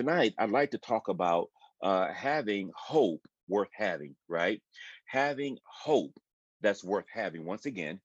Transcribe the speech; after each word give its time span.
tonight 0.00 0.32
I'd 0.38 0.48
like 0.48 0.70
to 0.70 0.78
talk 0.78 1.08
about 1.08 1.50
uh, 1.82 2.08
having 2.10 2.70
hope 2.74 3.20
worth 3.48 3.68
having, 3.76 4.16
right? 4.28 4.62
Having 5.04 5.58
hope 5.62 6.18
that's 6.62 6.82
worth 6.82 7.04
having. 7.12 7.44
Once 7.44 7.66
again, 7.66 8.00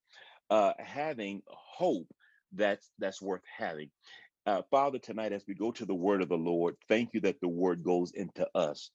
uh, 0.49 0.73
having 0.77 1.41
hope 1.47 2.07
that's 2.51 2.91
that's 2.99 3.21
worth 3.21 3.43
having. 3.57 3.91
Uh, 4.45 4.63
Father, 4.69 4.99
tonight 4.99 5.31
as 5.31 5.45
we 5.47 5.53
go 5.53 5.71
to 5.71 5.85
the 5.85 5.95
word 5.95 6.21
of 6.21 6.27
the 6.27 6.35
Lord, 6.35 6.75
thank 6.89 7.13
you 7.13 7.21
that 7.21 7.39
the 7.39 7.47
word 7.47 7.81
goes 7.81 8.11
into 8.11 8.45
us. 8.53 8.91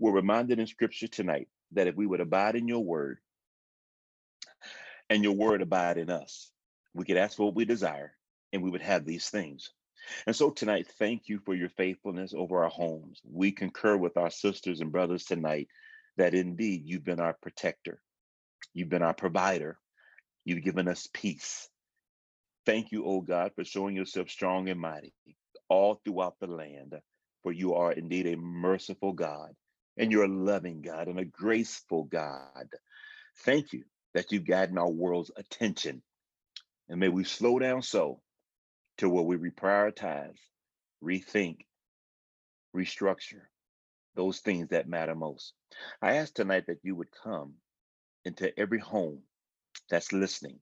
We're 0.00 0.10
reminded 0.10 0.58
in 0.58 0.66
scripture 0.66 1.06
tonight 1.06 1.46
that 1.70 1.86
if 1.86 1.94
we 1.94 2.08
would 2.08 2.20
abide 2.20 2.56
in 2.56 2.66
your 2.66 2.82
word 2.82 3.18
and 5.08 5.22
your 5.22 5.34
word 5.34 5.62
abide 5.62 5.96
in 5.96 6.10
us, 6.10 6.50
we 6.92 7.04
could 7.04 7.18
ask 7.18 7.36
for 7.36 7.46
what 7.46 7.54
we 7.54 7.66
desire 7.66 8.16
and 8.52 8.64
we 8.64 8.70
would 8.70 8.82
have 8.82 9.04
these 9.04 9.28
things. 9.28 9.70
And 10.26 10.34
so 10.34 10.50
tonight, 10.50 10.86
thank 10.98 11.28
you 11.28 11.40
for 11.44 11.54
your 11.54 11.68
faithfulness 11.70 12.34
over 12.36 12.62
our 12.64 12.70
homes. 12.70 13.20
We 13.24 13.52
concur 13.52 13.96
with 13.96 14.16
our 14.16 14.30
sisters 14.30 14.80
and 14.80 14.92
brothers 14.92 15.24
tonight 15.24 15.68
that 16.16 16.34
indeed 16.34 16.82
you've 16.84 17.04
been 17.04 17.20
our 17.20 17.36
protector, 17.40 18.00
you've 18.74 18.88
been 18.88 19.02
our 19.02 19.14
provider, 19.14 19.78
you've 20.44 20.64
given 20.64 20.88
us 20.88 21.08
peace. 21.12 21.68
Thank 22.66 22.92
you, 22.92 23.04
O 23.04 23.20
God, 23.20 23.52
for 23.54 23.64
showing 23.64 23.96
yourself 23.96 24.30
strong 24.30 24.68
and 24.68 24.80
mighty 24.80 25.14
all 25.68 26.00
throughout 26.04 26.36
the 26.38 26.46
land, 26.46 26.94
for 27.42 27.50
you 27.50 27.74
are 27.74 27.92
indeed 27.92 28.26
a 28.26 28.36
merciful 28.36 29.12
God, 29.12 29.50
and 29.96 30.12
you're 30.12 30.24
a 30.24 30.28
loving 30.28 30.82
God 30.82 31.08
and 31.08 31.18
a 31.18 31.24
graceful 31.24 32.04
God. 32.04 32.68
Thank 33.38 33.72
you 33.72 33.84
that 34.14 34.30
you've 34.30 34.46
gotten 34.46 34.76
our 34.76 34.90
world's 34.90 35.30
attention. 35.34 36.02
And 36.88 37.00
may 37.00 37.08
we 37.08 37.24
slow 37.24 37.58
down 37.58 37.80
so 37.82 38.20
to 38.98 39.08
where 39.08 39.24
we 39.24 39.36
reprioritize, 39.36 40.36
rethink, 41.02 41.66
restructure 42.76 43.42
those 44.14 44.40
things 44.40 44.68
that 44.68 44.88
matter 44.88 45.14
most. 45.14 45.54
I 46.00 46.16
ask 46.16 46.34
tonight 46.34 46.64
that 46.66 46.80
you 46.82 46.94
would 46.96 47.08
come 47.10 47.54
into 48.24 48.58
every 48.58 48.78
home 48.78 49.20
that's 49.90 50.12
listening, 50.12 50.58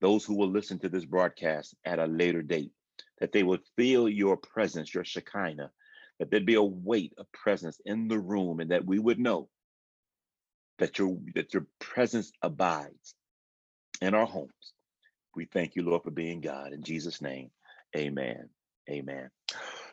those 0.00 0.24
who 0.24 0.36
will 0.36 0.50
listen 0.50 0.78
to 0.80 0.88
this 0.88 1.04
broadcast 1.04 1.74
at 1.84 1.98
a 1.98 2.06
later 2.06 2.42
date, 2.42 2.72
that 3.18 3.32
they 3.32 3.42
would 3.42 3.60
feel 3.76 4.08
your 4.08 4.36
presence, 4.36 4.94
your 4.94 5.04
Shekinah, 5.04 5.70
that 6.18 6.30
there'd 6.30 6.46
be 6.46 6.54
a 6.54 6.62
weight 6.62 7.12
of 7.18 7.30
presence 7.32 7.80
in 7.84 8.08
the 8.08 8.18
room, 8.18 8.60
and 8.60 8.70
that 8.70 8.86
we 8.86 8.98
would 8.98 9.18
know 9.18 9.48
that 10.78 10.98
your 10.98 11.18
that 11.34 11.52
your 11.52 11.66
presence 11.78 12.32
abides 12.42 13.14
in 14.00 14.14
our 14.14 14.26
homes. 14.26 14.52
We 15.34 15.46
thank 15.46 15.76
you, 15.76 15.82
Lord, 15.82 16.02
for 16.02 16.10
being 16.10 16.40
God. 16.40 16.72
In 16.72 16.82
Jesus' 16.82 17.20
name, 17.20 17.50
amen. 17.96 18.48
Amen. 18.90 19.30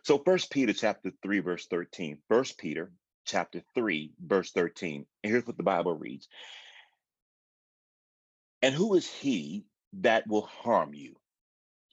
So 0.04 0.18
first 0.20 0.52
Peter 0.52 0.74
chapter 0.74 1.12
3, 1.22 1.40
verse 1.40 1.66
13. 1.68 2.20
First 2.28 2.58
Peter 2.58 2.92
chapter 3.26 3.62
3, 3.74 4.12
verse 4.24 4.52
13. 4.52 5.06
And 5.24 5.32
here's 5.32 5.48
what 5.48 5.58
the 5.58 5.64
Bible 5.64 5.96
reads. 5.96 6.28
And 8.62 8.74
who 8.74 8.96
is 8.96 9.10
he 9.10 9.66
that 10.02 10.28
will 10.28 10.46
harm 10.46 10.94
you 10.94 11.16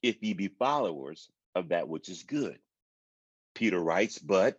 if 0.02 0.22
ye 0.22 0.34
be 0.34 0.48
followers 0.48 1.28
of 1.54 1.68
that 1.68 1.88
which 1.88 2.08
is 2.08 2.22
good? 2.22 2.58
Peter 3.54 3.78
writes, 3.78 4.18
but 4.18 4.56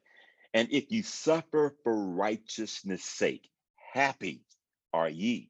and 0.53 0.67
if 0.71 0.91
ye 0.91 1.01
suffer 1.01 1.75
for 1.83 1.95
righteousness' 1.95 3.05
sake, 3.05 3.49
happy 3.93 4.43
are 4.93 5.09
ye. 5.09 5.49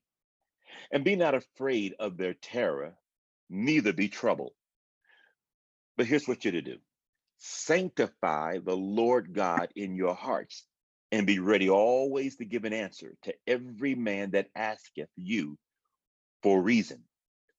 And 0.92 1.04
be 1.04 1.16
not 1.16 1.34
afraid 1.34 1.96
of 2.00 2.18
their 2.18 2.34
terror, 2.36 2.96
neither 3.50 3.94
be 3.94 4.10
troubled. 4.10 4.54
But 5.97 6.08
here's 6.08 6.28
what 6.28 6.44
you're 6.44 6.53
to 6.53 6.61
do 6.61 6.78
sanctify 7.38 8.59
the 8.59 8.78
Lord 8.78 9.34
God 9.34 9.70
in 9.75 9.95
your 9.95 10.14
hearts, 10.14 10.66
and 11.12 11.28
be 11.28 11.40
ready 11.40 11.69
always 11.69 12.38
to 12.38 12.46
give 12.46 12.66
an 12.66 12.74
answer 12.74 13.16
to 13.24 13.34
every 13.47 13.96
man 13.96 14.31
that 14.31 14.50
asketh 14.56 15.09
you 15.16 15.57
for 16.44 16.62
reason 16.62 17.03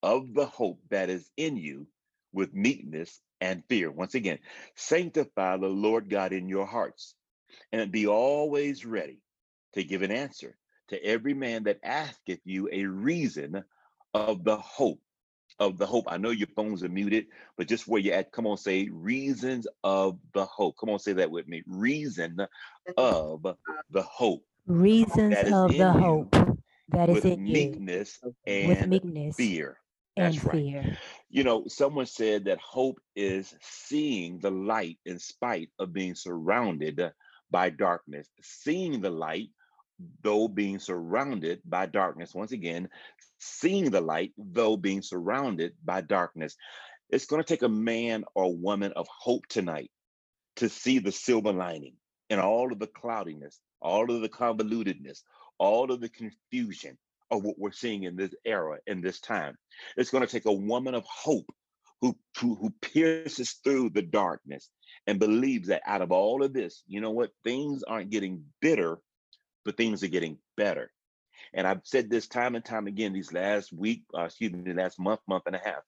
of 0.03 0.34
the 0.34 0.47
hope 0.47 0.81
that 0.91 1.10
is 1.10 1.28
in 1.37 1.56
you 1.56 1.87
with 2.32 2.54
meekness 2.54 3.21
and 3.41 3.65
fear. 3.69 3.91
Once 3.91 4.15
again, 4.15 4.38
sanctify 4.75 5.56
the 5.56 5.69
Lord 5.69 6.09
God 6.09 6.32
in 6.32 6.48
your 6.48 6.66
hearts, 6.66 7.15
and 7.72 7.92
be 7.92 8.06
always 8.06 8.84
ready 8.84 9.19
to 9.75 9.84
give 9.84 10.03
an 10.03 10.12
answer 10.12 10.56
to 10.88 11.04
every 11.04 11.34
man 11.34 11.65
that 11.65 11.81
asketh 11.82 12.41
you 12.44 12.69
a 12.72 12.84
reason 12.87 13.65
of 14.15 14.44
the 14.44 14.56
hope 14.56 15.00
of 15.59 15.79
the 15.79 15.87
hope. 15.87 16.05
I 16.09 16.17
know 16.17 16.31
your 16.31 16.49
phones 16.55 16.83
are 16.83 16.89
muted, 16.89 17.27
but 17.57 17.69
just 17.69 17.87
where 17.89 18.01
you're 18.01 18.15
at, 18.15 18.33
come 18.33 18.47
on, 18.47 18.57
say 18.57 18.89
reasons 18.91 19.67
of 19.85 20.19
the 20.35 20.45
hope. 20.45 20.77
Come 20.79 20.91
on, 20.91 20.99
say 20.99 21.13
that 21.15 21.31
with 21.31 21.49
me. 21.49 21.63
Reason 21.67 22.47
of 22.97 23.43
the 23.91 24.03
hope. 24.03 24.45
Reasons 24.67 25.53
of 25.53 25.77
the 25.77 25.93
hope 25.93 26.35
that 26.89 27.09
is 27.09 27.25
in 27.25 27.43
meekness 27.43 28.19
you. 28.23 28.35
and 28.47 28.69
with 28.69 28.87
meekness 28.87 29.37
fear. 29.37 29.79
and 30.17 30.35
That's 30.35 30.45
right. 30.45 30.57
fear. 30.57 30.99
You 31.31 31.45
know, 31.45 31.65
someone 31.69 32.07
said 32.07 32.45
that 32.45 32.59
hope 32.61 33.01
is 33.17 33.55
seeing 33.61 34.39
the 34.39 34.51
light 34.51 34.99
in 35.07 35.19
spite 35.19 35.71
of 35.79 35.93
being 35.93 36.15
surrounded 36.15 37.01
by 37.51 37.71
darkness. 37.71 38.29
Seeing 38.43 39.01
the 39.01 39.11
light, 39.11 39.51
though 40.23 40.49
being 40.49 40.79
surrounded 40.79 41.61
by 41.65 41.87
darkness. 41.87 42.35
Once 42.35 42.53
again, 42.53 42.89
seeing 43.39 43.91
the 43.91 44.01
light, 44.01 44.33
though 44.39 44.77
being 44.77 45.03
surrounded 45.03 45.73
by 45.85 46.01
darkness. 46.01 46.57
It's 47.11 47.27
going 47.27 47.43
to 47.43 47.49
take 47.49 47.63
a 47.63 47.69
man 47.69 48.25
or 48.35 48.55
woman 48.55 48.93
of 48.97 49.07
hope 49.09 49.47
tonight 49.49 49.91
to 50.57 50.69
see 50.69 50.99
the 50.99 51.13
silver 51.13 51.53
lining 51.53 51.95
in 52.31 52.39
all 52.39 52.73
of 52.73 52.79
the 52.79 52.87
cloudiness, 52.87 53.61
all 53.81 54.11
of 54.11 54.23
the 54.23 54.29
convolutedness, 54.29 55.23
all 55.59 55.93
of 55.93 56.01
the 56.01 56.09
confusion 56.09 56.97
of 57.31 57.43
what 57.43 57.59
we're 57.59 57.73
seeing 57.73 58.05
in 58.05 58.17
this 58.17 58.34
era, 58.45 58.79
in 58.87 59.01
this 59.01 59.21
time. 59.21 59.57
It's 59.97 60.11
going 60.11 60.25
to 60.25 60.31
take 60.31 60.47
a 60.47 60.53
woman 60.53 60.95
of 60.95 61.05
hope 61.05 61.51
who, 62.01 62.17
who, 62.39 62.55
who 62.55 62.71
pierces 62.83 63.53
through 63.65 63.91
the 63.91 64.03
darkness 64.03 64.71
and 65.07 65.19
believes 65.19 65.69
that 65.69 65.83
out 65.87 66.03
of 66.03 66.13
all 66.13 66.43
of 66.43 66.53
this, 66.53 66.83
you 66.87 67.01
know 67.01 67.11
what? 67.11 67.31
Things 67.45 67.83
aren't 67.83 68.11
getting 68.11 68.45
bitter, 68.61 68.99
but 69.65 69.77
things 69.77 70.03
are 70.03 70.09
getting 70.09 70.39
better. 70.56 70.91
And 71.55 71.67
I've 71.67 71.81
said 71.84 72.09
this 72.09 72.28
time 72.28 72.55
and 72.55 72.65
time 72.65 72.87
again 72.87 73.12
these 73.12 73.33
last 73.33 73.73
week, 73.73 74.05
uh, 74.17 74.25
excuse 74.25 74.53
me, 74.53 74.62
the 74.62 74.81
last 74.81 74.99
month, 74.99 75.21
month 75.27 75.45
and 75.47 75.56
a 75.56 75.61
half. 75.62 75.83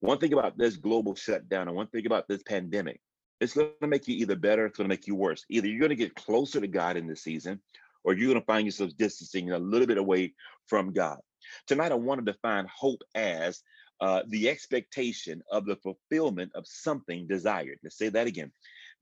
One 0.00 0.18
thing 0.18 0.32
about 0.32 0.56
this 0.56 0.76
global 0.76 1.14
shutdown 1.14 1.68
and 1.68 1.76
one 1.76 1.88
thing 1.88 2.06
about 2.06 2.28
this 2.28 2.42
pandemic, 2.42 3.00
it's 3.40 3.54
going 3.54 3.70
to 3.80 3.86
make 3.86 4.08
you 4.08 4.16
either 4.16 4.36
better, 4.36 4.66
it's 4.66 4.76
going 4.76 4.88
to 4.88 4.92
make 4.94 5.06
you 5.06 5.14
worse. 5.14 5.44
Either 5.48 5.66
you're 5.66 5.80
going 5.80 5.90
to 5.90 5.96
get 5.96 6.14
closer 6.14 6.60
to 6.60 6.66
God 6.66 6.96
in 6.96 7.06
this 7.06 7.22
season, 7.22 7.60
or 8.04 8.14
you're 8.14 8.28
going 8.28 8.40
to 8.40 8.46
find 8.46 8.66
yourself 8.66 8.90
distancing 8.96 9.50
a 9.50 9.58
little 9.58 9.86
bit 9.86 9.98
away 9.98 10.34
from 10.66 10.92
God. 10.92 11.18
Tonight, 11.66 11.92
I 11.92 11.96
want 11.96 12.24
to 12.24 12.32
define 12.32 12.66
hope 12.74 13.02
as 13.14 13.62
uh, 14.00 14.22
the 14.28 14.48
expectation 14.48 15.42
of 15.50 15.66
the 15.66 15.76
fulfillment 15.76 16.52
of 16.54 16.66
something 16.66 17.26
desired. 17.26 17.78
Let's 17.82 17.98
say 17.98 18.08
that 18.10 18.26
again. 18.26 18.52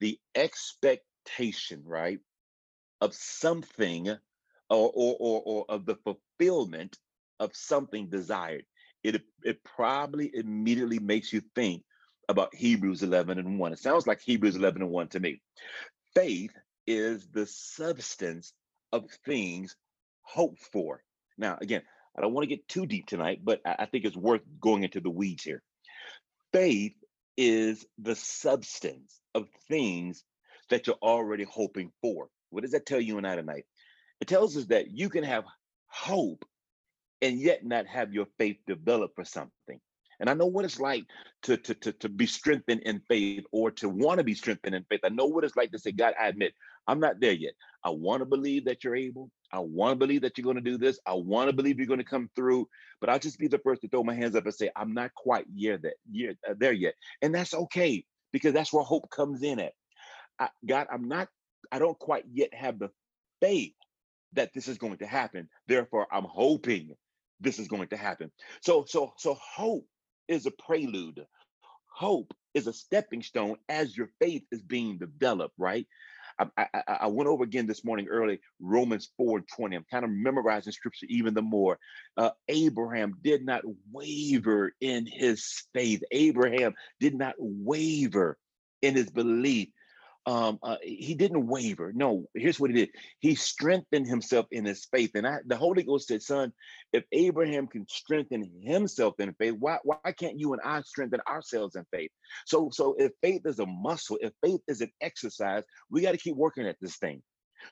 The 0.01 0.19
expectation, 0.35 1.83
right, 1.85 2.19
of 3.01 3.15
something 3.15 4.09
or, 4.09 4.93
or, 4.95 5.17
or, 5.19 5.43
or 5.45 5.65
of 5.69 5.87
the 5.87 5.97
fulfillment 5.97 6.99
of 7.41 7.55
something 7.55 8.09
desired. 8.09 8.65
It, 9.03 9.23
it 9.45 9.63
probably 9.65 10.31
immediately 10.35 10.99
makes 10.99 11.33
you 11.33 11.43
think 11.55 11.85
about 12.29 12.55
Hebrews 12.55 13.03
11 13.03 13.39
and 13.39 13.59
1. 13.59 13.73
It 13.73 13.79
sounds 13.79 14.07
like 14.07 14.21
Hebrews 14.21 14.57
11 14.57 14.83
and 14.83 14.91
1 14.91 15.09
to 15.09 15.21
me. 15.21 15.41
Faith 16.15 16.53
is 16.87 17.27
the 17.29 17.47
substance 17.47 18.53
of 18.93 19.11
things 19.25 19.77
hoped 20.23 20.63
for. 20.73 21.03
Now, 21.39 21.59
again, 21.61 21.83
I 22.17 22.21
don't 22.21 22.33
want 22.33 22.49
to 22.49 22.55
get 22.55 22.69
too 22.69 22.87
deep 22.87 23.07
tonight, 23.07 23.41
but 23.45 23.61
I 23.65 23.77
I 23.81 23.87
think 23.87 24.05
it's 24.05 24.17
worth 24.17 24.43
going 24.61 24.83
into 24.83 25.01
the 25.01 25.11
weeds 25.11 25.45
here. 25.45 25.63
Faith 26.53 26.95
is 27.37 27.87
the 27.99 28.17
substance 28.17 29.21
of 29.35 29.47
things 29.69 30.25
that 30.71 30.87
you're 30.87 30.97
already 30.97 31.45
hoping 31.45 31.93
for. 32.03 32.29
What 32.51 32.63
does 32.63 32.73
that 32.73 32.87
tell 32.87 33.01
you 33.01 33.19
and 33.19 33.27
I 33.27 33.37
tonight? 33.37 33.65
It 34.21 34.29
tells 34.29 34.57
us 34.57 34.67
that 34.67 34.91
you 34.91 35.09
can 35.09 35.25
have 35.25 35.45
hope 35.87 36.45
and 37.23 37.39
yet 37.39 37.65
not 37.65 37.87
have 37.87 38.13
your 38.13 38.27
faith 38.39 38.59
develop 38.67 39.13
for 39.15 39.25
something. 39.25 39.81
And 40.21 40.29
I 40.29 40.35
know 40.35 40.47
what 40.47 40.65
it's 40.65 40.81
like 40.81 41.05
to, 41.45 41.57
to, 41.57 41.75
to, 41.75 41.93
to 41.93 42.09
be 42.09 42.27
strengthened 42.27 42.83
in 42.83 43.01
faith 43.09 43.45
or 43.53 43.71
to 43.73 43.89
want 43.89 44.19
to 44.19 44.25
be 44.25 44.35
strengthened 44.35 44.75
in 44.75 44.85
faith. 44.85 45.01
I 45.05 45.11
know 45.11 45.27
what 45.27 45.45
it's 45.45 45.57
like 45.57 45.71
to 45.73 45.79
say, 45.79 45.93
God, 45.93 46.15
I 46.21 46.27
admit 46.27 46.55
I'm 46.89 46.99
not 46.99 47.21
there 47.21 47.33
yet. 47.33 47.53
I 47.85 47.91
want 47.91 48.21
to 48.21 48.27
believe 48.27 48.65
that 48.65 48.83
you're 48.83 48.97
able. 48.97 49.31
I 49.53 49.61
want 49.61 49.93
to 49.93 49.97
believe 50.07 50.23
that 50.23 50.37
you're 50.37 50.45
going 50.45 50.57
to 50.57 50.63
do 50.63 50.77
this. 50.77 50.99
I 51.07 51.15
want 51.15 51.49
to 51.49 51.57
believe 51.57 51.79
you're 51.79 51.87
going 51.87 51.99
to 51.99 52.05
come 52.05 52.29
through. 52.35 52.69
But 53.01 53.11
I'll 53.11 53.19
just 53.19 53.39
be 53.39 53.47
the 53.47 53.61
first 53.61 53.83
to 53.83 53.89
throw 53.89 54.03
my 54.03 54.15
hands 54.15 54.35
up 54.35 54.45
and 54.45 54.55
say, 54.55 54.71
I'm 54.75 54.93
not 54.93 55.15
quite 55.15 55.47
yet 55.55 55.83
that 55.83 55.95
yet, 56.11 56.37
uh, 56.49 56.55
there 56.59 56.73
yet. 56.73 56.95
And 57.23 57.35
that's 57.35 57.55
okay 57.55 58.05
because 58.33 58.53
that's 58.53 58.73
where 58.73 58.83
hope 58.83 59.09
comes 59.11 59.43
in 59.43 59.61
at. 59.61 59.73
I, 60.39 60.49
God, 60.67 60.89
I'm 60.93 61.07
not, 61.09 61.29
I 61.71 61.79
don't 61.79 61.99
quite 61.99 62.25
yet 62.33 62.55
have 62.55 62.79
the 62.79 62.91
faith 63.41 63.75
that 64.35 64.53
this 64.55 64.69
is 64.69 64.79
going 64.79 64.99
to 64.99 65.07
happen. 65.07 65.49
Therefore, 65.67 66.07
I'm 66.13 66.25
hoping 66.25 66.95
this 67.41 67.59
is 67.59 67.69
going 67.69 67.89
to 67.89 67.97
happen. 67.97 68.31
So, 68.63 68.85
so, 68.87 69.13
so 69.17 69.35
hope 69.35 69.87
is 70.27 70.47
a 70.47 70.51
prelude. 70.51 71.25
Hope 71.87 72.33
is 72.55 72.67
a 72.67 72.73
stepping 72.73 73.23
stone 73.23 73.57
as 73.69 73.97
your 73.97 74.11
faith 74.21 74.45
is 74.51 74.63
being 74.63 74.99
developed, 74.99 75.55
right? 75.59 75.87
I, 76.39 76.69
I, 76.73 76.83
I, 76.87 77.07
went 77.09 77.29
over 77.29 77.43
again 77.43 77.67
this 77.67 77.85
morning 77.85 78.07
early 78.09 78.39
Romans 78.61 79.11
4 79.17 79.39
and 79.39 79.49
20. 79.57 79.77
I'm 79.77 79.85
kind 79.91 80.05
of 80.05 80.11
memorizing 80.13 80.73
scripture 80.73 81.07
even 81.09 81.35
the 81.35 81.43
more. 81.43 81.79
Uh, 82.17 82.31
Abraham 82.47 83.15
did 83.23 83.45
not 83.45 83.63
waver 83.91 84.73
in 84.81 85.07
his 85.07 85.65
faith. 85.75 86.03
Abraham 86.13 86.75
did 87.01 87.17
not 87.17 87.35
waver 87.39 88.39
in 88.83 88.95
his 88.95 89.11
belief 89.11 89.69
um, 90.27 90.59
uh, 90.63 90.77
he 90.83 91.15
didn't 91.15 91.47
waver. 91.47 91.93
No, 91.95 92.27
here's 92.35 92.61
what 92.61 92.71
he 92.71 92.77
did. 92.77 92.91
He 93.21 93.35
strengthened 93.35 94.07
himself 94.07 94.47
in 94.51 94.65
his 94.65 94.87
faith. 94.93 95.13
And 95.15 95.27
I, 95.27 95.39
the 95.47 95.57
Holy 95.57 95.83
Ghost 95.83 96.09
said, 96.09 96.23
son, 96.23 96.53
if 96.93 97.05
Abraham 97.13 97.67
can 97.67 97.87
strengthen 97.89 98.51
himself 98.63 99.15
in 99.21 99.33
faith, 99.35 99.55
why, 99.59 99.79
why 99.85 100.13
can't 100.19 100.39
you 100.39 100.53
and 100.53 100.63
I 100.63 100.83
strengthen 100.83 101.21
ourselves 101.27 101.77
in 101.77 101.87
faith? 101.93 102.11
So, 102.47 102.69
so 102.71 102.95
if 102.99 103.13
faith 103.23 103.43
is 103.47 103.59
a 103.59 103.67
muscle, 103.67 104.19
if 104.21 104.33
faith 104.45 104.61
is 104.69 104.83
an 104.83 104.91
exercise, 105.01 105.63
we 105.91 106.03
got 106.03 106.13
to 106.13 106.19
keep 106.19 106.37
working 106.37 106.67
at 106.67 106.77
this 106.81 106.97
thing. 106.97 107.23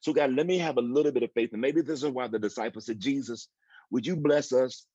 So 0.00 0.12
God, 0.12 0.32
let 0.32 0.46
me 0.46 0.58
have 0.58 0.78
a 0.78 0.82
little 0.82 1.12
bit 1.12 1.22
of 1.22 1.32
faith. 1.34 1.50
And 1.52 1.60
maybe 1.60 1.82
this 1.82 2.02
is 2.02 2.10
why 2.10 2.26
the 2.28 2.38
disciples 2.38 2.86
said, 2.86 3.00
Jesus, 3.00 3.48
would 3.90 4.06
you 4.06 4.16
bless 4.16 4.52
us? 4.52 4.86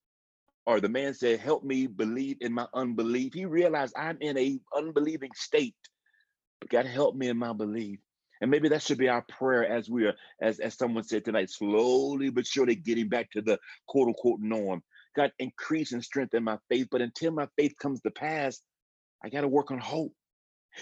Or 0.66 0.80
the 0.80 0.90
man 0.90 1.14
said, 1.14 1.40
help 1.40 1.64
me 1.64 1.88
believe 1.88 2.38
in 2.42 2.54
my 2.54 2.68
unbelief. 2.74 3.34
He 3.34 3.46
realized 3.46 3.94
I'm 3.98 4.18
in 4.22 4.38
a 4.38 4.60
unbelieving 4.76 5.32
state 5.34 5.76
God 6.70 6.86
help 6.86 7.16
me 7.16 7.28
in 7.28 7.38
my 7.38 7.54
belief. 7.54 8.00
And 8.42 8.50
maybe 8.50 8.70
that 8.70 8.82
should 8.82 8.98
be 8.98 9.10
our 9.10 9.22
prayer 9.22 9.66
as 9.66 9.90
we 9.90 10.08
are, 10.08 10.16
as, 10.42 10.60
as 10.60 10.76
someone 10.76 11.04
said 11.04 11.24
tonight, 11.24 11.52
slowly 11.52 12.30
but 12.30 12.48
surely 12.48 12.76
getting 12.76 13.08
back 13.08 13.32
to 13.32 13.42
the 13.42 13.60
quote 13.88 14.08
unquote 14.08 14.40
norm. 14.40 14.82
God, 15.16 15.32
increase 15.38 15.92
and 15.92 16.04
strengthen 16.04 16.44
my 16.44 16.58
faith. 16.70 16.88
But 16.90 17.02
until 17.02 17.32
my 17.32 17.48
faith 17.58 17.74
comes 17.80 18.02
to 18.02 18.12
pass, 18.12 18.60
I 19.24 19.30
got 19.30 19.42
to 19.42 19.48
work 19.48 19.72
on 19.72 19.78
hope. 19.78 20.14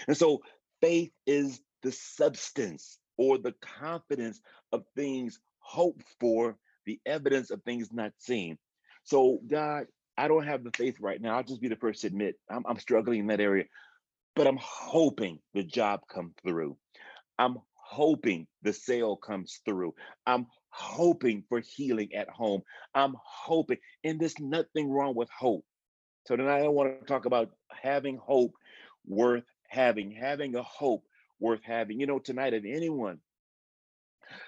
And 0.08 0.16
so 0.16 0.40
faith 0.80 1.10
is 1.26 1.60
the 1.82 1.92
substance 1.92 2.98
or 3.18 3.36
the 3.36 3.54
confidence 3.60 4.40
of 4.72 4.84
things 4.96 5.38
hoped 5.58 6.06
for, 6.18 6.56
the 6.86 6.98
evidence 7.04 7.50
of 7.50 7.62
things 7.62 7.92
not 7.92 8.12
seen. 8.18 8.56
So, 9.04 9.40
God, 9.46 9.86
I 10.16 10.28
don't 10.28 10.46
have 10.46 10.64
the 10.64 10.70
faith 10.76 10.96
right 11.00 11.20
now. 11.20 11.36
I'll 11.36 11.42
just 11.42 11.60
be 11.60 11.68
the 11.68 11.76
first 11.76 12.02
to 12.02 12.06
admit 12.06 12.36
I'm, 12.50 12.64
I'm 12.66 12.78
struggling 12.78 13.20
in 13.20 13.26
that 13.28 13.40
area 13.40 13.64
but 14.40 14.46
I'm 14.46 14.58
hoping 14.62 15.38
the 15.52 15.62
job 15.62 16.00
comes 16.10 16.32
through. 16.42 16.74
I'm 17.38 17.58
hoping 17.74 18.46
the 18.62 18.72
sale 18.72 19.14
comes 19.14 19.60
through. 19.66 19.92
I'm 20.26 20.46
hoping 20.70 21.44
for 21.50 21.60
healing 21.60 22.14
at 22.14 22.30
home. 22.30 22.62
I'm 22.94 23.16
hoping, 23.22 23.76
and 24.02 24.18
there's 24.18 24.40
nothing 24.40 24.88
wrong 24.88 25.14
with 25.14 25.28
hope. 25.28 25.66
So 26.26 26.36
tonight 26.36 26.62
I 26.62 26.68
want 26.68 27.00
to 27.00 27.06
talk 27.06 27.26
about 27.26 27.50
having 27.82 28.16
hope 28.16 28.52
worth 29.06 29.44
having, 29.68 30.10
having 30.10 30.56
a 30.56 30.62
hope 30.62 31.04
worth 31.38 31.62
having. 31.62 32.00
You 32.00 32.06
know, 32.06 32.18
tonight, 32.18 32.54
if 32.54 32.64
anyone 32.64 33.18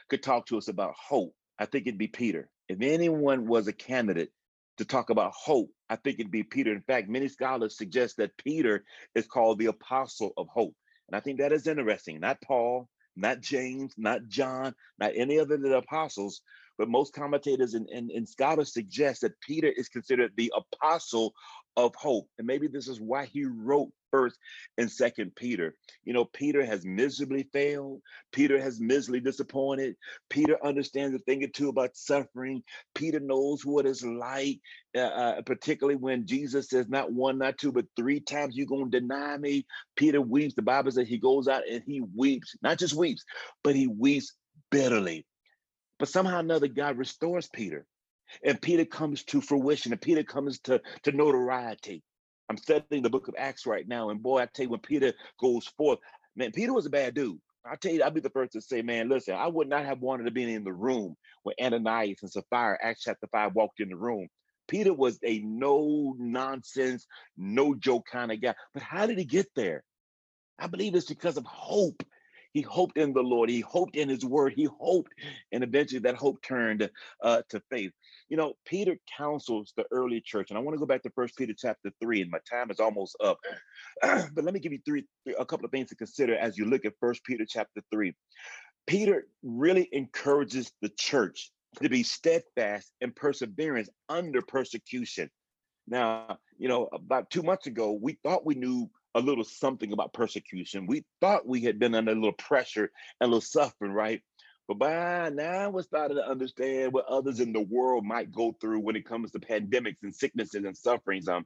could 0.09 0.23
talk 0.23 0.47
to 0.47 0.56
us 0.56 0.69
about 0.69 0.94
hope, 0.97 1.35
I 1.59 1.67
think 1.67 1.87
it'd 1.87 1.99
be 1.99 2.09
Peter. 2.09 2.49
If 2.67 2.81
anyone 2.81 3.47
was 3.47 3.69
a 3.69 3.75
candidate 3.75 4.31
to 4.79 4.87
talk 4.87 5.11
about 5.11 5.33
hope, 5.35 5.69
I 5.93 5.97
think 5.97 6.19
it'd 6.19 6.33
be 6.33 6.43
Peter. 6.43 6.73
In 6.73 6.81
fact, 6.81 7.11
many 7.11 7.29
scholars 7.29 7.77
suggest 7.77 8.17
that 8.17 8.39
Peter 8.39 8.83
is 9.15 9.27
called 9.27 9.59
the 9.59 9.67
apostle 9.67 10.33
of 10.39 10.49
hope. 10.49 10.75
And 11.06 11.15
I 11.15 11.21
think 11.21 11.39
that 11.39 11.53
is 11.53 11.67
interesting. 11.67 12.19
Not 12.19 12.41
Paul, 12.41 12.89
not 13.15 13.43
James, 13.43 13.93
not 13.99 14.27
John, 14.27 14.75
not 14.99 15.12
any 15.15 15.39
other 15.39 15.56
of 15.56 15.61
the 15.61 15.77
apostles, 15.77 16.41
but 16.79 16.89
most 16.89 17.12
commentators 17.12 17.75
and, 17.75 17.87
and, 17.91 18.11
and 18.11 18.27
scholars 18.27 18.73
suggest 18.73 19.21
that 19.21 19.39
Peter 19.43 19.69
is 19.69 19.91
considered 19.91 20.33
the 20.35 20.50
apostle 20.56 21.35
of 21.76 21.94
hope. 21.94 22.28
And 22.38 22.46
maybe 22.46 22.69
this 22.69 22.88
is 22.88 23.00
why 23.00 23.26
he 23.26 23.44
wrote 23.44 23.92
first 24.10 24.38
and 24.76 24.90
second 24.90 25.34
Peter. 25.34 25.74
You 26.04 26.12
know, 26.12 26.26
Peter 26.26 26.64
has 26.64 26.84
miserably 26.84 27.48
failed. 27.52 28.02
Peter 28.30 28.60
has 28.60 28.78
miserably 28.78 29.20
disappointed. 29.20 29.96
Peter 30.28 30.58
understands 30.64 31.14
a 31.16 31.19
thing 31.20 31.42
or 31.42 31.48
two 31.48 31.70
about 31.70 31.96
suffering. 31.96 32.62
Peter 32.94 33.20
knows 33.20 33.64
what 33.64 33.86
it's 33.86 34.04
like, 34.04 34.60
uh, 34.94 35.00
uh, 35.00 35.42
particularly 35.42 35.96
when 35.96 36.26
Jesus 36.26 36.69
says, 36.69 36.88
not 36.88 37.12
one, 37.12 37.38
not 37.38 37.58
two, 37.58 37.72
but 37.72 37.86
three 37.96 38.20
times 38.20 38.56
you're 38.56 38.66
going 38.66 38.90
to 38.90 39.00
deny 39.00 39.36
me. 39.38 39.66
Peter 39.96 40.20
weeps. 40.20 40.54
The 40.54 40.62
Bible 40.62 40.90
says 40.90 41.08
he 41.08 41.19
goes 41.19 41.48
out 41.48 41.62
and 41.69 41.82
he 41.86 42.02
weeps, 42.14 42.54
not 42.62 42.78
just 42.78 42.94
weeps, 42.94 43.24
but 43.64 43.74
he 43.74 43.86
weeps 43.86 44.34
bitterly. 44.70 45.26
But 45.98 46.08
somehow 46.08 46.40
another, 46.40 46.69
God 46.69 46.98
restores 46.98 47.48
Peter. 47.48 47.86
And 48.44 48.61
Peter 48.61 48.84
comes 48.84 49.25
to 49.25 49.40
fruition 49.40 49.93
and 49.93 50.00
Peter 50.00 50.23
comes 50.23 50.58
to, 50.61 50.81
to 51.05 51.12
notoriety. 51.12 52.02
I'm 52.49 52.56
studying 52.56 53.02
the 53.02 53.11
book 53.11 53.29
of 53.29 53.34
Acts 53.38 53.67
right 53.67 53.87
now. 53.87 54.11
And 54.11 54.23
boy, 54.23 54.40
I 54.40 54.46
tell 54.46 54.64
you, 54.64 54.70
when 54.70 54.81
Peter 54.81 55.12
goes 55.40 55.67
forth, 55.79 55.99
man, 56.37 56.52
Peter 56.52 56.73
was 56.73 56.87
a 56.87 56.90
bad 56.90 57.14
dude. 57.14 57.38
I 57.64 57.76
tell 57.76 57.93
you, 57.93 58.02
I'll 58.02 58.11
be 58.11 58.20
the 58.20 58.31
first 58.31 58.52
to 58.52 58.61
say, 58.61 58.82
man, 58.82 59.08
listen, 59.08 59.34
I 59.34 59.46
would 59.46 59.69
not 59.69 59.84
have 59.84 60.00
wanted 60.00 60.25
to 60.25 60.32
be 60.32 60.52
in 60.52 60.64
the 60.64 60.73
room 60.73 61.17
when 61.44 61.55
Ananias 61.62 62.19
and 62.23 62.31
Sapphira, 62.31 62.76
Acts 62.82 63.02
chapter 63.05 63.29
5, 63.31 63.55
walked 63.55 63.81
in 63.81 63.88
the 63.88 63.96
room. 63.96 64.29
Peter 64.69 64.93
was 64.93 65.19
a 65.25 65.38
no 65.40 66.14
nonsense, 66.19 67.06
no 67.37 67.75
joke 67.75 68.06
kind 68.11 68.32
of 68.32 68.40
guy. 68.40 68.55
But 68.75 68.82
how 68.82 69.06
did 69.06 69.19
he 69.19 69.25
get 69.25 69.46
there? 69.55 69.84
I 70.58 70.67
believe 70.67 70.94
it's 70.94 71.06
because 71.06 71.37
of 71.37 71.44
hope. 71.44 72.02
He 72.52 72.61
hoped 72.61 72.99
in 72.99 73.12
the 73.12 73.23
Lord. 73.23 73.49
He 73.49 73.61
hoped 73.61 73.96
in 73.96 74.08
his 74.08 74.25
word. 74.25 74.52
He 74.55 74.64
hoped, 74.64 75.12
and 75.52 75.64
eventually 75.64 76.00
that 76.00 76.17
hope 76.17 76.43
turned 76.43 76.90
uh, 77.23 77.43
to 77.49 77.62
faith. 77.70 77.93
You 78.28 78.36
know, 78.36 78.54
Peter 78.64 78.96
counsels 79.16 79.72
the 79.76 79.84
early 79.90 80.20
church, 80.20 80.50
and 80.50 80.58
I 80.58 80.62
want 80.62 80.74
to 80.74 80.78
go 80.78 80.86
back 80.86 81.02
to 81.02 81.10
First 81.10 81.36
Peter 81.36 81.54
chapter 81.56 81.90
three, 82.00 82.22
and 82.22 82.30
my 82.30 82.38
time 82.48 82.70
is 82.70 82.80
almost 82.80 83.16
up. 83.22 83.38
but 84.02 84.44
let 84.44 84.54
me 84.54 84.60
give 84.60 84.72
you 84.72 84.80
three, 84.84 85.04
a 85.38 85.44
couple 85.44 85.64
of 85.64 85.70
things 85.70 85.88
to 85.90 85.96
consider 85.96 86.36
as 86.36 86.56
you 86.56 86.64
look 86.64 86.84
at 86.84 86.94
First 87.00 87.24
Peter 87.24 87.44
chapter 87.46 87.82
three. 87.90 88.14
Peter 88.86 89.26
really 89.42 89.88
encourages 89.92 90.72
the 90.82 90.90
church 90.98 91.50
to 91.82 91.88
be 91.88 92.02
steadfast 92.02 92.92
and 93.00 93.14
perseverance 93.14 93.88
under 94.08 94.42
persecution. 94.42 95.30
Now, 95.86 96.38
you 96.58 96.69
know, 96.69 96.88
about 96.92 97.30
two 97.30 97.42
months 97.42 97.66
ago, 97.66 97.92
we 97.92 98.19
thought 98.22 98.46
we 98.46 98.54
knew 98.54 98.90
a 99.14 99.20
little 99.20 99.44
something 99.44 99.92
about 99.92 100.12
persecution. 100.12 100.86
We 100.86 101.04
thought 101.20 101.46
we 101.46 101.60
had 101.60 101.78
been 101.78 101.94
under 101.94 102.12
a 102.12 102.14
little 102.14 102.32
pressure 102.32 102.90
and 103.20 103.26
a 103.28 103.30
little 103.30 103.40
suffering, 103.40 103.92
right? 103.92 104.22
But 104.72 104.78
by 104.78 105.30
now 105.30 105.69
we're 105.69 105.82
starting 105.82 106.16
to 106.16 106.26
understand 106.26 106.94
what 106.94 107.04
others 107.06 107.40
in 107.40 107.52
the 107.52 107.60
world 107.60 108.06
might 108.06 108.32
go 108.32 108.56
through 108.58 108.80
when 108.80 108.96
it 108.96 109.04
comes 109.04 109.30
to 109.32 109.38
pandemics 109.38 110.02
and 110.02 110.14
sicknesses 110.14 110.64
and 110.64 110.76
sufferings. 110.76 111.28
Um, 111.28 111.44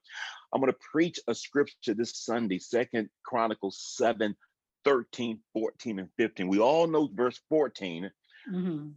I'm 0.52 0.60
going 0.60 0.72
to 0.72 0.78
preach 0.92 1.18
a 1.26 1.34
scripture 1.34 1.94
this 1.94 2.16
Sunday, 2.16 2.60
Second 2.60 3.08
Chronicles 3.24 3.82
7, 3.96 4.36
13, 4.84 5.40
14, 5.54 5.98
and 5.98 6.08
15. 6.16 6.46
We 6.46 6.60
all 6.60 6.86
know 6.86 7.10
verse 7.12 7.40
14, 7.48 8.10
mm-hmm. 8.48 8.88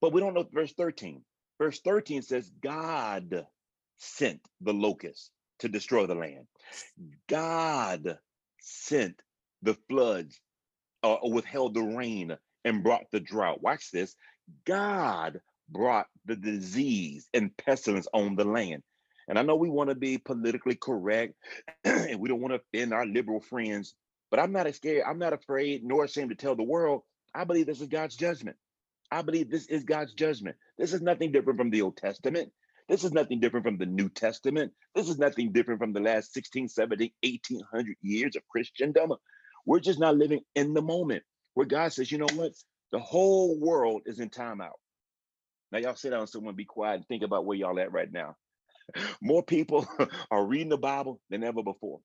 but 0.00 0.12
we 0.12 0.20
don't 0.20 0.34
know 0.34 0.46
verse 0.52 0.72
13. 0.74 1.22
Verse 1.60 1.80
13 1.80 2.22
says, 2.22 2.48
God 2.62 3.44
sent 3.96 4.40
the 4.60 4.72
locust 4.72 5.32
to 5.60 5.68
destroy 5.68 6.06
the 6.06 6.14
land. 6.14 6.46
God 7.28 8.18
sent 8.60 9.20
the 9.62 9.76
floods 9.88 10.40
uh, 11.02 11.14
or 11.14 11.32
withheld 11.32 11.74
the 11.74 11.82
rain 11.82 12.36
and 12.64 12.82
brought 12.82 13.10
the 13.12 13.20
drought. 13.20 13.62
Watch 13.62 13.90
this. 13.90 14.14
God 14.64 15.40
brought 15.68 16.06
the 16.26 16.36
disease 16.36 17.28
and 17.34 17.56
pestilence 17.56 18.08
on 18.12 18.36
the 18.36 18.44
land. 18.44 18.82
And 19.28 19.38
I 19.38 19.42
know 19.42 19.56
we 19.56 19.68
want 19.68 19.90
to 19.90 19.94
be 19.94 20.18
politically 20.18 20.76
correct 20.76 21.34
and 21.84 22.20
we 22.20 22.28
don't 22.28 22.40
want 22.40 22.54
to 22.54 22.60
offend 22.60 22.94
our 22.94 23.06
liberal 23.06 23.40
friends, 23.40 23.94
but 24.30 24.40
I'm 24.40 24.52
not 24.52 24.72
scared. 24.74 25.04
I'm 25.06 25.18
not 25.18 25.34
afraid 25.34 25.84
nor 25.84 26.04
ashamed 26.04 26.30
to 26.30 26.36
tell 26.36 26.56
the 26.56 26.62
world 26.62 27.02
I 27.34 27.44
believe 27.44 27.66
this 27.66 27.80
is 27.80 27.88
God's 27.88 28.16
judgment. 28.16 28.56
I 29.10 29.22
believe 29.22 29.50
this 29.50 29.66
is 29.66 29.84
God's 29.84 30.14
judgment. 30.14 30.56
This 30.78 30.92
is 30.92 31.02
nothing 31.02 31.32
different 31.32 31.58
from 31.58 31.70
the 31.70 31.82
Old 31.82 31.96
Testament. 31.96 32.52
This 32.88 33.04
is 33.04 33.12
nothing 33.12 33.40
different 33.40 33.66
from 33.66 33.78
the 33.78 33.86
New 33.86 34.08
Testament. 34.08 34.72
This 34.94 35.08
is 35.08 35.18
nothing 35.18 35.52
different 35.52 35.80
from 35.80 35.92
the 35.92 36.00
last 36.00 36.32
16, 36.34 36.68
17, 36.68 37.10
1800 37.22 37.96
years 38.02 38.36
of 38.36 38.46
Christendom. 38.48 39.12
We're 39.66 39.80
just 39.80 40.00
not 40.00 40.16
living 40.16 40.40
in 40.54 40.74
the 40.74 40.82
moment 40.82 41.22
where 41.58 41.66
God 41.66 41.92
says, 41.92 42.12
you 42.12 42.18
know 42.18 42.28
what? 42.36 42.52
The 42.92 43.00
whole 43.00 43.58
world 43.58 44.02
is 44.06 44.20
in 44.20 44.30
timeout. 44.30 44.78
Now, 45.72 45.78
y'all 45.78 45.96
sit 45.96 46.10
down 46.10 46.28
someone 46.28 46.54
be 46.54 46.64
quiet 46.64 46.98
and 46.98 47.08
think 47.08 47.24
about 47.24 47.46
where 47.46 47.56
y'all 47.58 47.80
at 47.80 47.90
right 47.90 48.12
now. 48.12 48.36
More 49.20 49.42
people 49.42 49.84
are 50.30 50.46
reading 50.46 50.68
the 50.68 50.78
Bible 50.78 51.20
than 51.30 51.42
ever 51.42 51.64
before. 51.64 51.98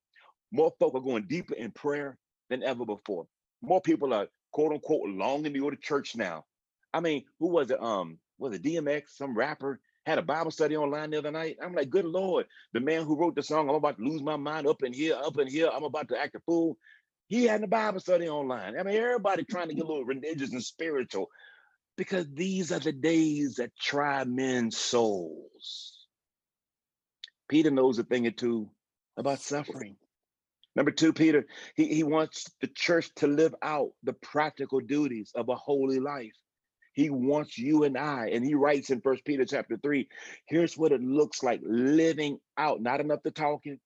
More 0.52 0.74
folk 0.80 0.96
are 0.96 1.02
going 1.02 1.28
deeper 1.28 1.54
in 1.54 1.70
prayer 1.70 2.18
than 2.50 2.64
ever 2.64 2.84
before. 2.84 3.28
More 3.62 3.80
people 3.80 4.12
are 4.12 4.28
quote 4.52 4.74
unquote 4.74 5.08
longing 5.10 5.54
to 5.54 5.60
go 5.60 5.70
to 5.70 5.78
church 5.78 6.16
now. 6.16 6.46
I 6.92 7.00
mean, 7.02 7.24
who 7.40 7.50
was 7.50 7.70
it? 7.70 7.80
Um, 7.80 8.18
was 8.40 8.56
it 8.56 8.64
DMX, 8.64 9.10
some 9.10 9.38
rapper? 9.38 9.80
had 10.06 10.18
a 10.18 10.22
Bible 10.22 10.52
study 10.52 10.76
online 10.76 11.12
the 11.12 11.18
other 11.18 11.32
night. 11.32 11.58
I'm 11.64 11.74
like, 11.74 11.90
good 11.90 12.06
Lord, 12.06 12.46
the 12.74 12.80
man 12.80 13.06
who 13.06 13.18
wrote 13.18 13.36
the 13.36 13.44
song, 13.44 13.70
I'm 13.70 13.76
about 13.76 13.98
to 13.98 14.04
lose 14.04 14.22
my 14.22 14.36
mind 14.36 14.68
up 14.68 14.84
in 14.84 14.92
here, 14.92 15.16
up 15.16 15.38
in 15.40 15.48
here, 15.48 15.70
I'm 15.74 15.84
about 15.84 16.10
to 16.10 16.20
act 16.20 16.36
a 16.36 16.40
fool. 16.42 16.78
He 17.28 17.46
had 17.46 17.64
a 17.64 17.68
Bible 17.68 18.00
study 18.00 18.28
online. 18.28 18.78
I 18.78 18.84
mean, 18.84 18.96
everybody 18.96 19.44
trying 19.44 19.70
to 19.70 19.74
get 19.74 19.84
a 19.84 19.88
little 19.88 20.06
religious 20.06 20.52
and 20.52 20.64
spiritual 20.64 21.30
because 21.98 22.26
these 22.34 22.72
are 22.72 22.80
the 22.80 22.92
days 22.92 23.56
that 23.56 23.72
try 23.80 24.24
men's 24.24 24.78
souls. 24.78 26.08
Peter 27.48 27.72
knows 27.72 28.00
a 28.00 28.04
thing 28.04 28.28
or 28.28 28.32
two 28.32 28.70
about 29.18 29.40
suffering. 29.40 29.96
Number 30.76 30.92
two, 30.92 31.14
Peter, 31.14 31.46
he, 31.76 31.94
he 31.94 32.04
wants 32.04 32.50
the 32.62 32.68
church 32.68 33.10
to 33.18 33.28
live 33.28 33.54
out 33.62 33.92
the 34.02 34.14
practical 34.14 34.80
duties 34.80 35.32
of 35.36 35.50
a 35.50 35.56
holy 35.56 36.00
life. 36.00 36.34
He 36.94 37.10
wants 37.10 37.58
you 37.58 37.84
and 37.84 37.98
I, 37.98 38.30
and 38.30 38.46
he 38.46 38.54
writes 38.54 38.90
in 38.90 39.02
First 39.02 39.26
Peter 39.26 39.46
chapter 39.46 39.78
three, 39.78 40.10
here's 40.48 40.78
what 40.78 40.92
it 40.92 41.02
looks 41.02 41.44
like 41.44 41.60
living 41.64 42.40
out, 42.58 42.82
not 42.82 43.00
enough 43.02 43.24
to 43.24 43.32
talk 43.32 43.62
it, 43.66 43.80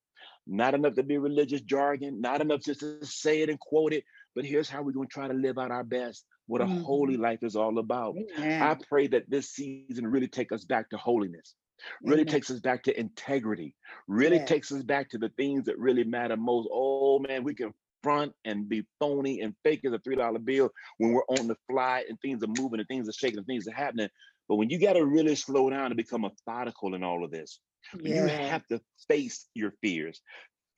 not 0.48 0.74
enough 0.74 0.96
to 0.96 1.04
be 1.04 1.18
religious 1.18 1.62
jargon, 1.62 2.22
not 2.22 2.42
enough 2.42 2.62
just 2.62 2.80
to 2.82 3.06
say 3.06 3.42
it 3.42 3.50
and 3.50 3.60
quote 3.60 3.94
it, 3.94 4.04
but 4.36 4.46
here's 4.46 4.70
how 4.70 4.82
we're 4.82 4.92
going 4.92 5.08
to 5.08 5.14
try 5.14 5.28
to 5.28 5.34
live 5.34 5.58
out 5.58 5.72
our 5.72 5.84
best, 5.84 6.26
what 6.48 6.62
a 6.62 6.66
mm-hmm. 6.66 6.84
holy 6.84 7.18
life 7.18 7.44
is 7.44 7.56
all 7.56 7.80
about. 7.80 8.16
I 8.38 8.78
pray 8.88 9.08
that 9.08 9.30
this 9.30 9.50
season 9.50 10.08
really 10.08 10.28
take 10.28 10.52
us 10.52 10.64
back 10.64 10.90
to 10.92 10.98
holiness 10.98 11.56
really 12.02 12.22
Amen. 12.22 12.32
takes 12.32 12.50
us 12.50 12.60
back 12.60 12.84
to 12.84 13.00
integrity, 13.00 13.76
really 14.08 14.40
takes 14.46 14.72
us 14.72 14.84
back 14.84 15.10
to 15.12 15.18
the 15.18 15.30
things 15.30 15.66
that 15.66 15.78
really 15.78 16.04
matter 16.04 16.38
most. 16.38 16.68
Oh 16.72 17.20
man, 17.20 17.44
we 17.44 17.54
can 17.54 17.74
front 18.04 18.34
and 18.46 18.70
be 18.70 18.86
phony 19.00 19.42
and 19.42 19.56
fake 19.64 19.82
as 19.86 19.94
a 19.94 20.00
three 20.00 20.16
dollar 20.16 20.40
bill 20.40 20.70
when 20.98 21.14
we're 21.14 21.26
on 21.30 21.48
the 21.48 21.58
fly 21.70 22.04
and 22.08 22.20
things 22.22 22.44
are 22.44 22.62
moving 22.62 22.80
and 22.80 22.88
things 22.88 23.10
are 23.10 23.14
shaking 23.14 23.38
and 23.38 23.48
things 23.48 23.68
are 23.68 23.74
happening. 23.74 24.10
But 24.48 24.56
when 24.56 24.70
you 24.70 24.80
got 24.80 24.94
to 24.94 25.06
really 25.06 25.36
slow 25.36 25.70
down 25.70 25.88
and 25.88 25.98
become 25.98 26.22
methodical 26.22 26.96
in 26.96 27.04
all 27.04 27.24
of 27.24 27.32
this, 27.32 27.60
yeah. 28.00 28.24
you 28.24 28.28
have 28.28 28.66
to 28.68 28.82
face 29.08 29.48
your 29.54 29.72
fears, 29.82 30.22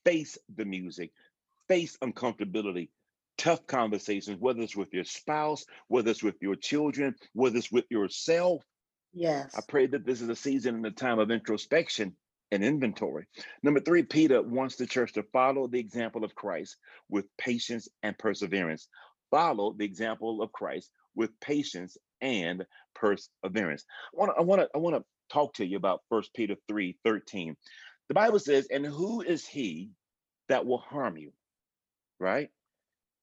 face 0.05 0.37
the 0.55 0.65
music, 0.65 1.11
face 1.67 1.97
uncomfortability, 2.03 2.89
tough 3.37 3.65
conversations, 3.67 4.39
whether 4.39 4.61
it's 4.61 4.75
with 4.75 4.93
your 4.93 5.05
spouse, 5.05 5.65
whether 5.87 6.11
it's 6.11 6.23
with 6.23 6.35
your 6.41 6.55
children, 6.55 7.15
whether 7.33 7.57
it's 7.57 7.71
with 7.71 7.85
yourself, 7.89 8.63
Yes. 9.13 9.55
I 9.57 9.61
pray 9.67 9.87
that 9.87 10.05
this 10.05 10.21
is 10.21 10.29
a 10.29 10.35
season 10.35 10.75
and 10.75 10.85
a 10.85 10.91
time 10.91 11.19
of 11.19 11.31
introspection 11.31 12.15
and 12.51 12.63
inventory. 12.63 13.27
Number 13.63 13.79
three, 13.79 14.03
Peter 14.03 14.41
wants 14.41 14.75
the 14.75 14.85
church 14.85 15.13
to 15.13 15.23
follow 15.23 15.67
the 15.67 15.79
example 15.79 16.23
of 16.23 16.35
Christ 16.35 16.77
with 17.09 17.25
patience 17.37 17.87
and 18.03 18.17
perseverance. 18.17 18.87
Follow 19.31 19.73
the 19.73 19.85
example 19.85 20.41
of 20.41 20.51
Christ 20.51 20.91
with 21.15 21.39
patience 21.39 21.97
and 22.21 22.65
perseverance. 22.95 23.85
I 24.13 24.17
want 24.17 24.31
to 24.31 24.39
I 24.39 24.41
want 24.41 24.61
to 24.61 24.69
I 24.75 24.77
want 24.77 24.95
to 24.95 25.03
talk 25.29 25.53
to 25.55 25.65
you 25.65 25.77
about 25.77 26.03
First 26.09 26.33
Peter 26.33 26.55
3 26.67 26.97
13. 27.03 27.55
The 28.07 28.13
Bible 28.13 28.39
says, 28.39 28.67
And 28.71 28.85
who 28.85 29.21
is 29.21 29.45
he 29.45 29.91
that 30.49 30.65
will 30.65 30.79
harm 30.79 31.17
you? 31.17 31.31
Right? 32.19 32.49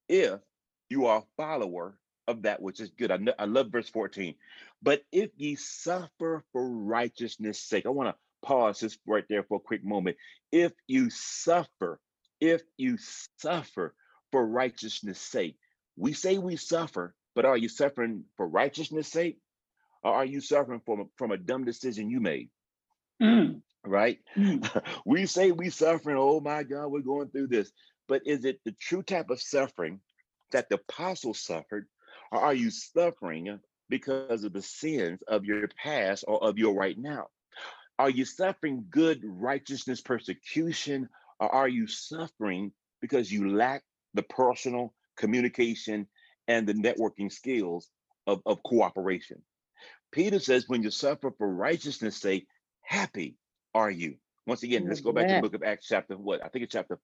If 0.09 0.41
you 0.89 1.07
are 1.07 1.19
a 1.19 1.27
follower 1.37 1.99
of 2.29 2.43
that 2.43 2.61
which 2.61 2.81
is 2.81 2.91
good. 2.91 3.11
I, 3.11 3.19
I 3.39 3.45
love 3.45 3.71
verse 3.71 3.89
14. 3.89 4.35
But 4.83 5.03
if 5.13 5.31
ye 5.37 5.57
suffer 5.57 6.45
for 6.53 6.69
righteousness' 6.69 7.61
sake, 7.61 7.87
I 7.87 7.91
want 7.91 8.09
to 8.09 8.47
pause 8.47 8.81
this 8.81 8.99
right 9.07 9.25
there 9.29 9.45
for 9.45 9.57
a 9.57 9.61
quick 9.61 9.85
moment. 9.85 10.17
If 10.53 10.73
you 10.87 11.11
suffer, 11.11 12.01
if 12.41 12.63
you 12.77 12.99
suffer 13.39 13.95
for 14.33 14.47
righteousness' 14.47 15.21
sake, 15.21 15.57
we 15.97 16.13
say 16.13 16.39
we 16.39 16.57
suffer, 16.57 17.15
but 17.35 17.45
are 17.45 17.57
you 17.57 17.69
suffering 17.69 18.25
for 18.37 18.47
righteousness' 18.47 19.09
sake? 19.09 19.39
Or 20.07 20.15
are 20.15 20.25
you 20.25 20.41
suffering 20.41 20.81
from, 20.87 21.11
from 21.17 21.33
a 21.33 21.37
dumb 21.37 21.65
decision 21.65 22.09
you 22.09 22.21
made? 22.21 22.49
Mm. 23.21 23.61
Right? 23.85 24.21
Mm. 24.37 24.85
we 25.05 25.27
say 25.27 25.51
we 25.51 25.69
suffering, 25.69 26.17
oh 26.17 26.39
my 26.39 26.63
God, 26.63 26.93
we're 26.93 27.01
going 27.01 27.29
through 27.31 27.49
this. 27.49 27.73
But 28.07 28.23
is 28.25 28.45
it 28.45 28.61
the 28.65 28.71
true 28.71 29.03
type 29.03 29.31
of 29.31 29.43
suffering 29.43 29.99
that 30.53 30.69
the 30.69 30.77
apostles 30.77 31.41
suffered 31.41 31.89
or 32.31 32.39
are 32.41 32.55
you 32.55 32.71
suffering 32.71 33.59
because 33.89 34.45
of 34.45 34.53
the 34.53 34.63
sins 34.63 35.19
of 35.27 35.45
your 35.45 35.67
past 35.83 36.25
or 36.29 36.41
of 36.41 36.57
your 36.57 36.77
right 36.77 36.97
now? 36.97 37.27
Are 37.99 38.11
you 38.11 38.25
suffering 38.25 38.87
good 38.89 39.23
righteousness 39.25 40.01
persecution 40.01 41.09
or 41.41 41.53
are 41.53 41.69
you 41.69 41.89
suffering 41.89 42.71
because 43.01 43.33
you 43.33 43.57
lack 43.57 43.83
the 44.15 44.23
personal 44.23 44.95
communication 45.17 46.07
and 46.47 46.65
the 46.65 46.75
networking 46.75 47.33
skills 47.33 47.89
of, 48.29 48.41
of 48.47 48.63
cooperation? 48.63 49.43
Peter 50.13 50.39
says, 50.39 50.69
when 50.69 50.83
you 50.83 50.91
suffer 50.91 51.31
for 51.31 51.49
righteousness' 51.49 52.21
sake, 52.21 52.47
happy 52.83 53.37
are 53.75 53.91
you. 53.91 54.17
Once 54.47 54.63
again, 54.63 54.87
let's 54.87 55.01
go 55.01 55.13
back 55.13 55.29
to 55.29 55.35
the 55.35 55.41
book 55.41 55.55
of 55.55 55.63
Acts, 55.63 55.87
chapter 55.89 56.17
what? 56.17 56.45
I 56.45 56.49
think 56.49 56.65
it's 56.65 56.73
chapter 56.73 56.99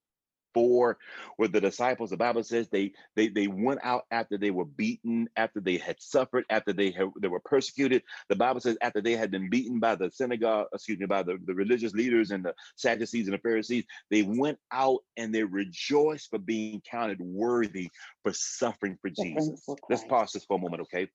4 0.54 0.98
where 1.36 1.48
the 1.48 1.60
disciples 1.60 2.10
the 2.10 2.16
bible 2.16 2.42
says 2.42 2.68
they 2.68 2.92
they 3.16 3.28
they 3.28 3.46
went 3.46 3.80
out 3.82 4.04
after 4.10 4.36
they 4.36 4.50
were 4.50 4.64
beaten 4.64 5.28
after 5.36 5.60
they 5.60 5.76
had 5.76 6.00
suffered 6.00 6.44
after 6.50 6.72
they 6.72 6.90
had 6.90 7.08
they 7.20 7.28
were 7.28 7.40
persecuted. 7.40 8.02
The 8.28 8.36
bible 8.36 8.60
says 8.60 8.76
after 8.82 9.00
they 9.00 9.16
had 9.16 9.30
been 9.30 9.48
beaten 9.48 9.80
by 9.80 9.94
the 9.94 10.10
synagogue 10.10 10.66
excuse 10.72 10.98
me 10.98 11.06
by 11.06 11.22
the, 11.22 11.38
the 11.46 11.54
religious 11.54 11.94
leaders 11.94 12.30
and 12.30 12.44
the 12.44 12.54
sadducees 12.76 13.26
and 13.26 13.34
the 13.34 13.40
pharisees 13.40 13.84
they 14.10 14.22
went 14.22 14.58
out 14.70 15.00
and 15.16 15.34
they 15.34 15.44
rejoiced 15.44 16.30
for 16.30 16.38
being 16.38 16.82
counted 16.88 17.20
worthy 17.20 17.90
for 18.22 18.32
suffering 18.32 18.98
for 19.00 19.10
jesus. 19.10 19.66
let's 19.88 20.04
pause 20.04 20.32
this 20.32 20.44
for 20.44 20.58
a 20.58 20.60
moment 20.60 20.82
okay 20.82 21.08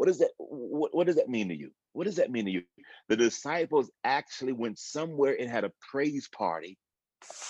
what 0.00 0.06
does 0.06 0.18
that 0.18 0.30
what, 0.38 0.94
what 0.94 1.06
does 1.06 1.16
that 1.16 1.28
mean 1.28 1.50
to 1.50 1.54
you 1.54 1.70
what 1.92 2.04
does 2.04 2.16
that 2.16 2.30
mean 2.30 2.46
to 2.46 2.50
you 2.50 2.62
the 3.08 3.16
disciples 3.16 3.90
actually 4.02 4.52
went 4.52 4.78
somewhere 4.78 5.36
and 5.38 5.50
had 5.50 5.64
a 5.64 5.72
praise 5.90 6.26
party 6.28 6.78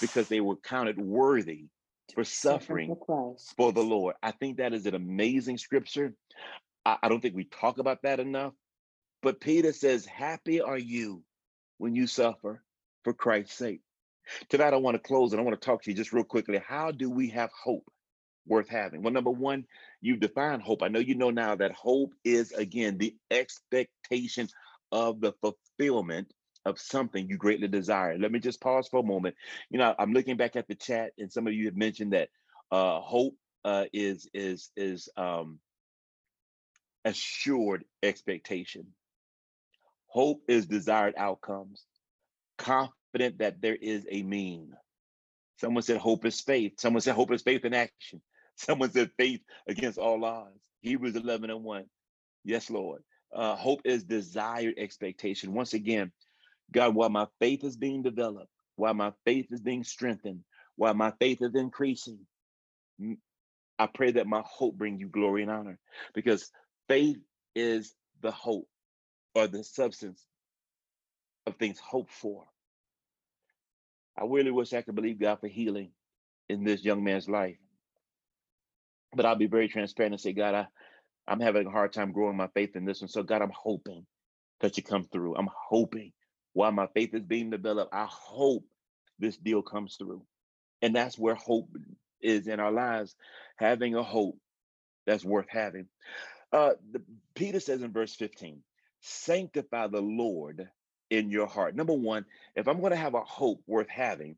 because 0.00 0.26
they 0.26 0.40
were 0.40 0.56
counted 0.56 0.98
worthy 0.98 1.66
for 2.12 2.24
suffering 2.24 2.96
for 3.56 3.72
the 3.72 3.82
Lord. 3.82 4.16
I 4.20 4.32
think 4.32 4.56
that 4.56 4.74
is 4.74 4.86
an 4.86 4.96
amazing 4.96 5.58
scripture. 5.58 6.14
I, 6.84 6.96
I 7.04 7.08
don't 7.08 7.20
think 7.20 7.36
we 7.36 7.44
talk 7.44 7.78
about 7.78 8.02
that 8.02 8.18
enough. 8.18 8.52
But 9.22 9.40
Peter 9.40 9.72
says, 9.72 10.04
Happy 10.06 10.60
are 10.60 10.78
you 10.78 11.22
when 11.78 11.94
you 11.94 12.08
suffer 12.08 12.64
for 13.04 13.12
Christ's 13.12 13.54
sake. 13.54 13.80
Tonight, 14.48 14.74
I 14.74 14.76
want 14.76 14.96
to 14.96 14.98
close 14.98 15.32
and 15.32 15.40
I 15.40 15.44
want 15.44 15.60
to 15.60 15.64
talk 15.64 15.82
to 15.82 15.90
you 15.90 15.96
just 15.96 16.12
real 16.12 16.24
quickly. 16.24 16.60
How 16.66 16.90
do 16.90 17.10
we 17.10 17.28
have 17.30 17.50
hope 17.52 17.88
worth 18.46 18.68
having? 18.68 19.02
Well, 19.02 19.12
number 19.12 19.30
one, 19.30 19.66
you've 20.00 20.20
defined 20.20 20.62
hope. 20.62 20.82
I 20.82 20.88
know 20.88 20.98
you 20.98 21.14
know 21.14 21.30
now 21.30 21.54
that 21.56 21.72
hope 21.72 22.12
is, 22.24 22.52
again, 22.52 22.98
the 22.98 23.14
expectation 23.30 24.48
of 24.92 25.20
the 25.20 25.32
fulfillment 25.40 26.32
of 26.64 26.78
something 26.78 27.28
you 27.28 27.36
greatly 27.36 27.68
desire. 27.68 28.18
Let 28.18 28.32
me 28.32 28.38
just 28.38 28.60
pause 28.60 28.88
for 28.88 29.00
a 29.00 29.06
moment. 29.06 29.36
You 29.70 29.78
know, 29.78 29.94
I'm 29.98 30.12
looking 30.12 30.36
back 30.36 30.56
at 30.56 30.68
the 30.68 30.74
chat, 30.74 31.12
and 31.18 31.32
some 31.32 31.46
of 31.46 31.52
you 31.52 31.66
have 31.66 31.76
mentioned 31.76 32.12
that 32.12 32.28
uh, 32.70 33.00
hope 33.00 33.36
uh, 33.64 33.84
is 33.92 34.28
is 34.34 34.70
is 34.76 35.08
um, 35.16 35.58
assured 37.04 37.84
expectation. 38.02 38.86
Hope 40.06 40.42
is 40.48 40.66
desired 40.66 41.14
outcomes. 41.16 41.84
Confident 42.58 43.38
that 43.38 43.60
there 43.62 43.76
is 43.76 44.06
a 44.10 44.22
mean. 44.22 44.72
Someone 45.60 45.82
said 45.82 45.98
hope 45.98 46.24
is 46.24 46.40
faith. 46.40 46.74
Someone 46.78 47.00
said 47.00 47.14
hope 47.14 47.32
is 47.32 47.42
faith 47.42 47.64
in 47.64 47.74
action. 47.74 48.20
Someone 48.60 48.90
said 48.92 49.10
faith 49.18 49.40
against 49.68 49.98
all 49.98 50.24
odds. 50.24 50.60
Hebrews 50.82 51.16
11 51.16 51.50
and 51.50 51.64
1. 51.64 51.84
Yes, 52.44 52.70
Lord. 52.70 53.02
Uh, 53.34 53.56
hope 53.56 53.82
is 53.84 54.04
desired 54.04 54.74
expectation. 54.78 55.54
Once 55.54 55.74
again, 55.74 56.12
God, 56.72 56.94
while 56.94 57.10
my 57.10 57.26
faith 57.40 57.64
is 57.64 57.76
being 57.76 58.02
developed, 58.02 58.50
while 58.76 58.94
my 58.94 59.12
faith 59.24 59.46
is 59.50 59.60
being 59.62 59.84
strengthened, 59.84 60.40
while 60.76 60.94
my 60.94 61.12
faith 61.20 61.38
is 61.42 61.54
increasing, 61.54 62.20
I 63.78 63.86
pray 63.86 64.12
that 64.12 64.26
my 64.26 64.42
hope 64.46 64.76
bring 64.76 64.98
you 64.98 65.08
glory 65.08 65.42
and 65.42 65.50
honor 65.50 65.78
because 66.14 66.50
faith 66.88 67.18
is 67.54 67.94
the 68.22 68.30
hope 68.30 68.68
or 69.34 69.46
the 69.46 69.64
substance 69.64 70.24
of 71.46 71.56
things 71.56 71.78
hoped 71.80 72.12
for. 72.12 72.44
I 74.18 74.24
really 74.26 74.50
wish 74.50 74.72
I 74.74 74.82
could 74.82 74.96
believe 74.96 75.20
God 75.20 75.40
for 75.40 75.48
healing 75.48 75.92
in 76.48 76.64
this 76.64 76.84
young 76.84 77.04
man's 77.04 77.28
life. 77.28 77.58
But 79.14 79.26
I'll 79.26 79.36
be 79.36 79.46
very 79.46 79.68
transparent 79.68 80.14
and 80.14 80.20
say, 80.20 80.32
God, 80.32 80.54
I, 80.54 80.66
I'm 81.26 81.40
having 81.40 81.66
a 81.66 81.70
hard 81.70 81.92
time 81.92 82.12
growing 82.12 82.36
my 82.36 82.48
faith 82.48 82.76
in 82.76 82.84
this 82.84 83.00
one. 83.00 83.08
So, 83.08 83.22
God, 83.22 83.42
I'm 83.42 83.52
hoping 83.54 84.06
that 84.60 84.76
you 84.76 84.82
come 84.82 85.04
through. 85.04 85.36
I'm 85.36 85.48
hoping 85.68 86.12
while 86.52 86.72
my 86.72 86.86
faith 86.88 87.14
is 87.14 87.22
being 87.22 87.50
developed, 87.50 87.94
I 87.94 88.06
hope 88.10 88.64
this 89.18 89.36
deal 89.36 89.62
comes 89.62 89.96
through. 89.96 90.22
And 90.82 90.94
that's 90.94 91.18
where 91.18 91.34
hope 91.34 91.68
is 92.20 92.46
in 92.48 92.60
our 92.60 92.72
lives, 92.72 93.14
having 93.56 93.94
a 93.94 94.02
hope 94.02 94.38
that's 95.06 95.24
worth 95.24 95.46
having. 95.48 95.86
Uh, 96.52 96.72
the, 96.92 97.02
Peter 97.34 97.60
says 97.60 97.82
in 97.82 97.92
verse 97.92 98.14
15, 98.16 98.62
sanctify 99.00 99.88
the 99.88 100.00
Lord 100.00 100.68
in 101.10 101.30
your 101.30 101.46
heart. 101.46 101.76
Number 101.76 101.92
one, 101.94 102.24
if 102.56 102.68
I'm 102.68 102.80
going 102.80 102.92
to 102.92 102.96
have 102.96 103.14
a 103.14 103.20
hope 103.20 103.62
worth 103.66 103.88
having, 103.88 104.36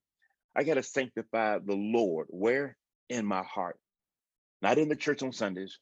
I 0.54 0.64
got 0.64 0.74
to 0.74 0.82
sanctify 0.82 1.58
the 1.58 1.74
Lord. 1.74 2.26
Where? 2.30 2.76
In 3.08 3.24
my 3.26 3.42
heart. 3.42 3.78
Not 4.62 4.78
in 4.78 4.88
the 4.88 4.96
church 4.96 5.22
on 5.22 5.32
Sundays. 5.32 5.78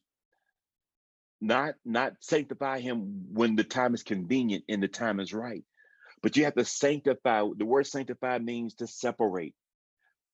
Not 1.39 1.75
not 1.85 2.13
sanctify 2.19 2.79
him 2.79 3.33
when 3.33 3.55
the 3.55 3.63
time 3.63 3.93
is 3.93 4.03
convenient 4.03 4.63
and 4.67 4.81
the 4.81 4.87
time 4.87 5.19
is 5.19 5.33
right. 5.33 5.63
But 6.21 6.35
you 6.35 6.43
have 6.45 6.55
to 6.55 6.65
sanctify. 6.65 7.43
The 7.57 7.65
word 7.65 7.87
sanctify 7.87 8.39
means 8.39 8.75
to 8.75 8.87
separate, 8.87 9.55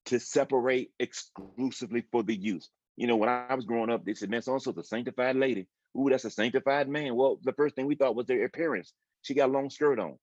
to 0.05 0.19
separate 0.19 0.91
exclusively 0.99 2.03
for 2.11 2.23
the 2.23 2.35
use. 2.35 2.69
You 2.97 3.07
know, 3.07 3.15
when 3.15 3.29
I 3.29 3.53
was 3.53 3.65
growing 3.65 3.89
up, 3.89 4.03
they 4.03 4.15
said, 4.15 4.29
man, 4.29 4.41
so 4.41 4.55
a 4.55 4.83
sanctified 4.83 5.35
lady. 5.35 5.67
Ooh, 5.97 6.09
that's 6.09 6.25
a 6.25 6.31
sanctified 6.31 6.89
man. 6.89 7.15
Well, 7.15 7.39
the 7.43 7.53
first 7.53 7.75
thing 7.75 7.85
we 7.85 7.95
thought 7.95 8.15
was 8.15 8.25
their 8.25 8.43
appearance. 8.43 8.91
She 9.21 9.33
got 9.33 9.49
a 9.49 9.51
long 9.51 9.69
skirt 9.69 9.99
on. 9.99 10.17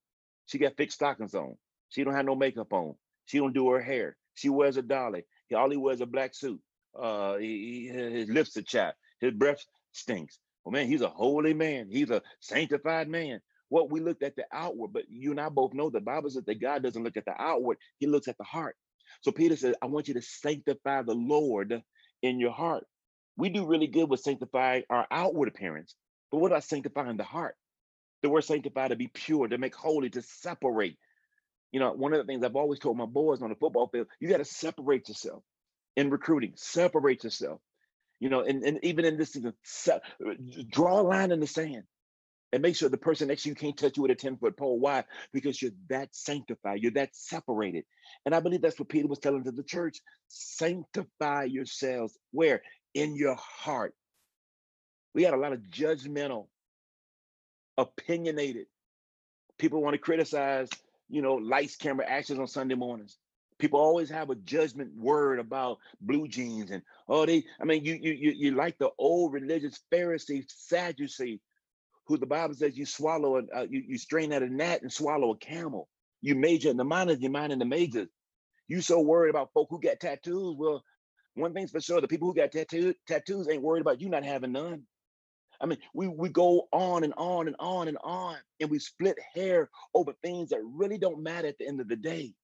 She 0.47 0.59
got 0.59 0.77
thick 0.77 0.93
stockings 0.93 1.35
on. 1.35 1.57
She 1.89 2.05
don't 2.05 2.15
have 2.15 2.27
no 2.27 2.35
makeup 2.35 2.73
on. 2.73 2.95
She 3.27 3.39
don't 3.39 3.55
do 3.55 3.71
her 3.71 3.81
hair. 3.81 4.17
She 4.35 4.49
wears 4.49 4.77
a 4.77 4.83
dolly. 4.83 5.25
All 5.55 5.71
he 5.71 5.77
wears 5.77 6.01
a 6.01 6.07
black 6.07 6.35
suit. 6.35 6.61
Uh, 7.01 7.37
he, 7.37 7.89
his 7.89 8.29
lips 8.29 8.57
are 8.57 8.63
chapped. 8.63 8.99
His 9.21 9.33
breath 9.33 9.65
stinks. 9.93 10.39
Well, 10.65 10.73
man, 10.73 10.87
he's 10.87 11.03
a 11.03 11.09
holy 11.09 11.55
man. 11.55 11.89
He's 11.91 12.11
a 12.11 12.23
sanctified 12.41 13.09
man. 13.09 13.41
What 13.69 13.91
we 13.91 14.01
looked 14.01 14.23
at 14.23 14.37
the 14.37 14.45
outward, 14.53 14.93
but 14.93 15.05
you 15.09 15.31
and 15.31 15.41
I 15.41 15.49
both 15.49 15.75
know 15.75 15.91
the 15.91 16.01
Bible 16.01 16.31
says 16.31 16.45
that 16.45 16.61
God 16.61 16.83
doesn't 16.83 17.03
look 17.03 17.17
at 17.17 17.25
the 17.25 17.35
outward; 17.41 17.79
He 17.99 18.07
looks 18.07 18.29
at 18.29 18.39
the 18.39 18.45
heart. 18.45 18.77
So 19.23 19.33
Peter 19.33 19.57
says, 19.57 19.75
"I 19.83 19.87
want 19.87 20.09
you 20.09 20.15
to 20.15 20.23
sanctify 20.23 21.03
the 21.03 21.15
Lord 21.15 21.83
in 22.23 22.39
your 22.39 22.53
heart." 22.53 22.85
We 23.37 23.49
do 23.49 23.67
really 23.67 23.89
good 23.89 24.09
with 24.09 24.21
sanctifying 24.21 24.85
our 24.91 25.07
outward 25.11 25.49
appearance, 25.49 25.95
but 26.31 26.39
what 26.39 26.53
about 26.53 26.65
sanctifying 26.65 27.17
the 27.17 27.25
heart? 27.25 27.57
The 28.23 28.31
word 28.31 28.45
sanctify 28.45 28.89
to 28.89 28.97
be 28.97 29.09
pure, 29.09 29.49
to 29.49 29.59
make 29.59 29.75
holy, 29.75 30.11
to 30.11 30.23
separate. 30.23 30.97
You 31.73 31.81
know, 31.81 31.93
one 31.93 32.13
of 32.13 32.19
the 32.19 32.25
things 32.25 32.45
I've 32.45 32.57
always 32.57 32.79
told 32.79 32.97
my 32.97 33.07
boys 33.07 33.43
on 33.43 33.51
the 33.51 33.57
football 33.57 33.89
field, 33.89 34.07
you 34.21 34.29
got 34.29 34.39
to 34.39 34.45
separate 34.45 35.09
yourself 35.09 35.43
in 35.97 36.11
recruiting, 36.11 36.53
separate 36.57 37.25
yourself. 37.25 37.61
You 38.21 38.29
know, 38.29 38.41
and, 38.41 38.63
and 38.63 38.79
even 38.83 39.05
in 39.05 39.17
this, 39.17 39.37
draw 40.71 41.01
a 41.01 41.03
line 41.03 41.33
in 41.33 41.41
the 41.41 41.47
sand 41.47 41.85
and 42.55 42.63
make 42.63 42.77
sure 42.77 42.89
the 42.89 42.97
person 42.97 43.29
next 43.29 43.43
to 43.43 43.49
you 43.49 43.55
can't 43.57 43.77
touch 43.77 43.97
you 43.97 44.03
with 44.03 44.13
a 44.13 44.15
10 44.15 44.37
foot 44.37 44.57
pole. 44.57 44.79
Why? 44.79 45.05
Because 45.33 45.61
you're 45.61 45.73
that 45.91 46.15
sanctified, 46.15 46.81
you're 46.81 46.93
that 46.93 47.11
separated. 47.13 47.85
And 48.25 48.35
I 48.35 48.39
believe 48.39 48.63
that's 48.63 48.79
what 48.79 48.89
Peter 48.89 49.09
was 49.09 49.19
telling 49.19 49.43
to 49.45 49.51
the 49.51 49.65
church 49.65 49.99
sanctify 50.29 51.45
yourselves. 51.45 52.17
Where? 52.31 52.63
In 52.95 53.17
your 53.17 53.35
heart. 53.35 53.95
We 55.15 55.25
had 55.25 55.35
a 55.35 55.39
lot 55.39 55.53
of 55.53 55.61
judgmental 55.63 56.47
opinionated. 57.77 58.67
People 59.59 59.83
want 59.83 59.95
to 59.95 59.99
criticize, 59.99 60.69
you 61.09 61.23
know, 61.23 61.35
lights, 61.35 61.77
camera, 61.77 62.07
actions 62.09 62.39
on 62.39 62.47
Sunday 62.47 62.77
mornings. 62.77 63.19
People 63.59 63.81
always 63.81 64.11
have 64.11 64.31
a 64.31 64.35
judgment 64.35 64.91
word 64.97 65.39
about 65.39 65.79
blue 66.01 66.27
jeans 66.27 66.71
and 66.71 66.83
oh 67.09 67.25
they. 67.25 67.45
I 67.61 67.65
mean, 67.65 67.85
you 67.85 67.95
you 67.95 68.13
you 68.13 68.33
you 68.33 68.51
like 68.53 68.79
the 68.79 68.91
old 68.99 69.33
religious 69.33 69.81
Pharisee, 69.93 70.45
Sadducee, 70.49 71.41
who 72.07 72.17
the 72.17 72.27
Bible 72.27 72.55
says 72.55 72.77
you 72.77 72.85
swallow 72.85 73.37
and 73.37 73.49
uh, 73.55 73.67
you 73.69 73.83
you 73.87 73.99
strain 73.99 74.33
at 74.33 74.43
a 74.43 74.49
gnat 74.49 74.83
and 74.83 74.93
swallow 74.93 75.31
a 75.31 75.37
camel. 75.37 75.89
You 76.21 76.35
major 76.35 76.71
in 76.71 76.77
the 76.77 76.85
minors, 76.85 77.21
you 77.21 77.31
minor 77.31 77.53
in 77.53 77.59
the 77.59 77.65
majors. 77.65 78.09
You 78.67 78.81
so 78.81 79.01
worried 79.01 79.31
about 79.31 79.53
folk 79.53 79.69
who 79.71 79.81
got 79.81 80.01
tattoos. 80.01 80.57
Well, 80.59 80.83
one 81.35 81.55
thing's 81.55 81.71
for 81.71 81.81
sure: 81.81 82.01
the 82.01 82.09
people 82.09 82.29
who 82.29 82.35
got 82.35 82.53
tattoo, 82.53 82.95
tattoos 83.07 83.49
ain't 83.49 83.63
worried 83.63 83.83
about 83.83 84.01
you 84.01 84.09
not 84.09 84.25
having 84.25 84.53
none. 84.53 84.85
I 85.61 85.67
mean, 85.67 85.79
we, 85.95 86.09
we 86.09 86.29
go 86.29 86.69
on 86.73 87.05
and 87.05 87.15
on 87.17 87.47
and 87.47 87.57
on 87.59 87.89
and 87.89 87.99
on, 88.03 88.37
and 88.61 88.71
we 88.71 88.79
split 88.79 89.17
hair 89.35 89.71
over 89.95 90.13
things 90.23 90.51
that 90.51 90.61
really 90.65 90.99
don't 90.99 91.23
matter 91.23 91.49
at 91.49 91.59
the 91.59 91.67
end 91.67 91.81
of 91.81 91.89
the 91.89 91.97
day. 91.97 92.35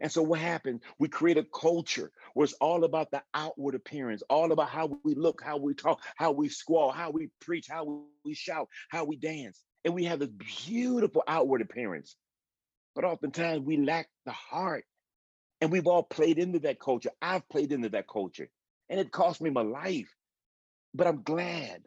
And 0.00 0.10
so 0.10 0.22
what 0.22 0.40
happens? 0.40 0.80
We 0.98 1.08
create 1.08 1.36
a 1.36 1.44
culture 1.44 2.10
where 2.34 2.44
it's 2.44 2.54
all 2.54 2.84
about 2.84 3.10
the 3.10 3.22
outward 3.34 3.74
appearance, 3.74 4.22
all 4.30 4.52
about 4.52 4.70
how 4.70 4.98
we 5.04 5.14
look, 5.14 5.42
how 5.44 5.58
we 5.58 5.74
talk, 5.74 6.00
how 6.16 6.32
we 6.32 6.48
squall, 6.48 6.90
how 6.90 7.10
we 7.10 7.28
preach, 7.40 7.66
how 7.68 8.04
we 8.24 8.34
shout, 8.34 8.68
how 8.88 9.04
we 9.04 9.16
dance. 9.16 9.62
And 9.84 9.94
we 9.94 10.04
have 10.04 10.18
this 10.18 10.30
beautiful 10.66 11.22
outward 11.28 11.60
appearance. 11.60 12.16
But 12.94 13.04
oftentimes 13.04 13.64
we 13.64 13.76
lack 13.76 14.08
the 14.24 14.32
heart. 14.32 14.84
And 15.60 15.70
we've 15.70 15.86
all 15.86 16.02
played 16.02 16.38
into 16.38 16.60
that 16.60 16.80
culture. 16.80 17.10
I've 17.20 17.46
played 17.50 17.72
into 17.72 17.90
that 17.90 18.08
culture. 18.08 18.48
And 18.88 18.98
it 18.98 19.12
cost 19.12 19.42
me 19.42 19.50
my 19.50 19.62
life. 19.62 20.08
But 20.94 21.06
I'm 21.06 21.22
glad 21.22 21.82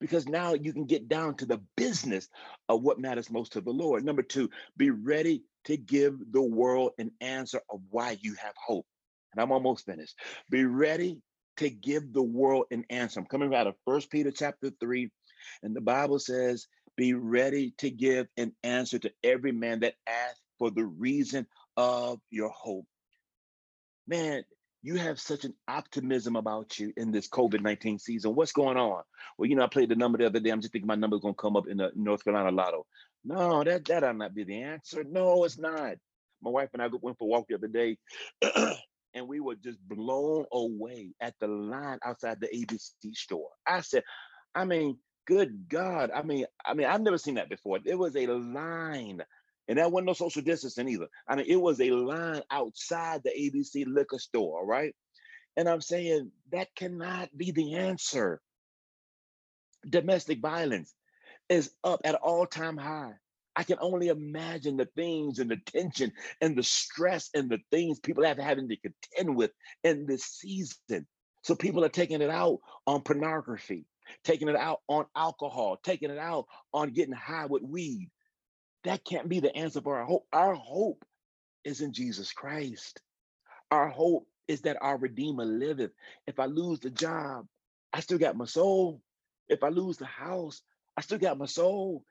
because 0.00 0.28
now 0.28 0.54
you 0.54 0.72
can 0.72 0.84
get 0.84 1.08
down 1.08 1.34
to 1.36 1.46
the 1.46 1.60
business 1.76 2.28
of 2.68 2.82
what 2.82 3.00
matters 3.00 3.30
most 3.30 3.52
to 3.52 3.60
the 3.60 3.70
Lord. 3.70 4.04
Number 4.04 4.22
two, 4.22 4.50
be 4.76 4.90
ready 4.90 5.42
to 5.64 5.76
give 5.76 6.14
the 6.32 6.42
world 6.42 6.92
an 6.98 7.10
answer 7.20 7.60
of 7.70 7.80
why 7.90 8.16
you 8.20 8.34
have 8.34 8.54
hope. 8.56 8.86
And 9.32 9.42
I'm 9.42 9.52
almost 9.52 9.86
finished. 9.86 10.14
Be 10.50 10.64
ready 10.64 11.20
to 11.58 11.68
give 11.68 12.12
the 12.12 12.22
world 12.22 12.66
an 12.70 12.84
answer. 12.90 13.20
I'm 13.20 13.26
coming 13.26 13.54
out 13.54 13.66
of 13.66 13.74
First 13.84 14.10
Peter 14.10 14.30
chapter 14.30 14.70
3, 14.80 15.10
and 15.62 15.74
the 15.74 15.80
Bible 15.80 16.18
says, 16.18 16.66
Be 16.96 17.14
ready 17.14 17.74
to 17.78 17.90
give 17.90 18.26
an 18.36 18.52
answer 18.62 18.98
to 19.00 19.12
every 19.22 19.52
man 19.52 19.80
that 19.80 19.94
asks 20.06 20.40
for 20.58 20.70
the 20.70 20.84
reason 20.84 21.46
of 21.76 22.20
your 22.30 22.50
hope. 22.50 22.86
Man, 24.06 24.44
you 24.82 24.96
have 24.96 25.18
such 25.18 25.44
an 25.44 25.54
optimism 25.66 26.36
about 26.36 26.78
you 26.78 26.92
in 26.96 27.10
this 27.10 27.28
COVID 27.28 27.60
19 27.60 27.98
season. 27.98 28.34
What's 28.34 28.52
going 28.52 28.76
on? 28.76 29.02
Well, 29.36 29.48
you 29.48 29.56
know, 29.56 29.64
I 29.64 29.68
played 29.68 29.88
the 29.88 29.96
number 29.96 30.18
the 30.18 30.26
other 30.26 30.40
day. 30.40 30.50
I'm 30.50 30.60
just 30.60 30.72
thinking 30.72 30.86
my 30.86 30.94
number's 30.94 31.20
going 31.20 31.34
to 31.34 31.40
come 31.40 31.56
up 31.56 31.68
in 31.68 31.78
the 31.78 31.90
North 31.94 32.24
Carolina 32.24 32.54
Lotto. 32.54 32.86
No, 33.24 33.64
that, 33.64 33.84
that'll 33.84 34.14
not 34.14 34.34
be 34.34 34.44
the 34.44 34.62
answer. 34.62 35.04
No, 35.04 35.44
it's 35.44 35.58
not. 35.58 35.96
My 36.40 36.50
wife 36.50 36.70
and 36.72 36.82
I 36.82 36.88
went 37.00 37.18
for 37.18 37.24
a 37.24 37.26
walk 37.26 37.46
the 37.48 37.56
other 37.56 37.66
day, 37.66 37.98
and 39.14 39.26
we 39.26 39.40
were 39.40 39.56
just 39.56 39.78
blown 39.88 40.44
away 40.52 41.10
at 41.20 41.34
the 41.40 41.48
line 41.48 41.98
outside 42.04 42.38
the 42.40 42.46
ABC 42.46 43.14
store. 43.14 43.50
I 43.66 43.80
said, 43.80 44.04
I 44.54 44.64
mean, 44.64 44.98
good 45.26 45.68
God. 45.68 46.10
I 46.14 46.22
mean, 46.22 46.46
I 46.64 46.74
mean, 46.74 46.86
I've 46.86 47.00
never 47.00 47.18
seen 47.18 47.34
that 47.34 47.50
before. 47.50 47.80
There 47.80 47.98
was 47.98 48.14
a 48.14 48.28
line 48.28 49.22
and 49.68 49.78
that 49.78 49.92
wasn't 49.92 50.06
no 50.06 50.12
social 50.14 50.42
distancing 50.42 50.88
either. 50.88 51.08
I 51.28 51.36
mean, 51.36 51.46
it 51.48 51.60
was 51.60 51.80
a 51.80 51.90
line 51.90 52.42
outside 52.50 53.22
the 53.22 53.30
ABC 53.30 53.84
liquor 53.86 54.18
store, 54.18 54.66
right? 54.66 54.94
And 55.56 55.68
I'm 55.68 55.80
saying 55.80 56.30
that 56.52 56.74
cannot 56.74 57.36
be 57.36 57.50
the 57.50 57.74
answer. 57.76 58.40
Domestic 59.88 60.40
violence 60.40 60.94
is 61.48 61.70
up 61.84 62.00
at 62.04 62.14
all 62.14 62.46
time 62.46 62.76
high. 62.76 63.12
I 63.56 63.64
can 63.64 63.78
only 63.80 64.08
imagine 64.08 64.76
the 64.76 64.88
things 64.96 65.40
and 65.40 65.50
the 65.50 65.56
tension 65.56 66.12
and 66.40 66.56
the 66.56 66.62
stress 66.62 67.28
and 67.34 67.50
the 67.50 67.58
things 67.72 67.98
people 67.98 68.24
have 68.24 68.38
having 68.38 68.68
to 68.68 68.76
contend 68.76 69.36
with 69.36 69.50
in 69.82 70.06
this 70.06 70.22
season. 70.22 71.06
So 71.42 71.56
people 71.56 71.84
are 71.84 71.88
taking 71.88 72.22
it 72.22 72.30
out 72.30 72.60
on 72.86 73.02
pornography, 73.02 73.84
taking 74.22 74.48
it 74.48 74.56
out 74.56 74.80
on 74.86 75.06
alcohol, 75.16 75.76
taking 75.82 76.10
it 76.10 76.18
out 76.18 76.46
on 76.72 76.92
getting 76.92 77.14
high 77.14 77.46
with 77.46 77.62
weed, 77.62 78.10
that 78.88 79.04
can't 79.04 79.28
be 79.28 79.40
the 79.40 79.54
answer 79.54 79.82
for 79.82 79.98
our 79.98 80.06
hope. 80.06 80.26
Our 80.32 80.54
hope 80.54 81.04
is 81.62 81.82
in 81.82 81.92
Jesus 81.92 82.32
Christ. 82.32 83.02
Our 83.70 83.88
hope 83.88 84.26
is 84.48 84.62
that 84.62 84.78
our 84.80 84.96
Redeemer 84.96 85.44
liveth. 85.44 85.90
If 86.26 86.40
I 86.40 86.46
lose 86.46 86.80
the 86.80 86.88
job, 86.88 87.46
I 87.92 88.00
still 88.00 88.16
got 88.16 88.34
my 88.34 88.46
soul. 88.46 89.02
If 89.46 89.62
I 89.62 89.68
lose 89.68 89.98
the 89.98 90.06
house, 90.06 90.62
I 90.96 91.02
still 91.02 91.18
got 91.18 91.36
my 91.36 91.44
soul. 91.44 92.02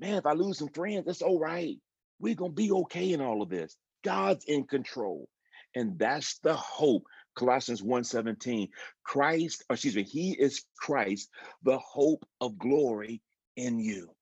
Man, 0.00 0.14
if 0.14 0.24
I 0.24 0.32
lose 0.32 0.56
some 0.56 0.70
friends, 0.70 1.04
that's 1.04 1.20
all 1.20 1.38
right. 1.38 1.76
We're 2.18 2.34
going 2.34 2.52
to 2.52 2.56
be 2.56 2.72
okay 2.72 3.12
in 3.12 3.20
all 3.20 3.42
of 3.42 3.50
this. 3.50 3.76
God's 4.02 4.46
in 4.46 4.64
control. 4.64 5.28
And 5.74 5.98
that's 5.98 6.38
the 6.38 6.54
hope. 6.54 7.04
Colossians 7.34 7.82
1:17. 7.82 8.70
Christ, 9.02 9.62
excuse 9.68 9.94
me, 9.94 10.04
he 10.04 10.32
is 10.32 10.64
Christ, 10.78 11.28
the 11.64 11.78
hope 11.78 12.24
of 12.40 12.58
glory 12.58 13.20
in 13.56 13.78
you. 13.78 14.14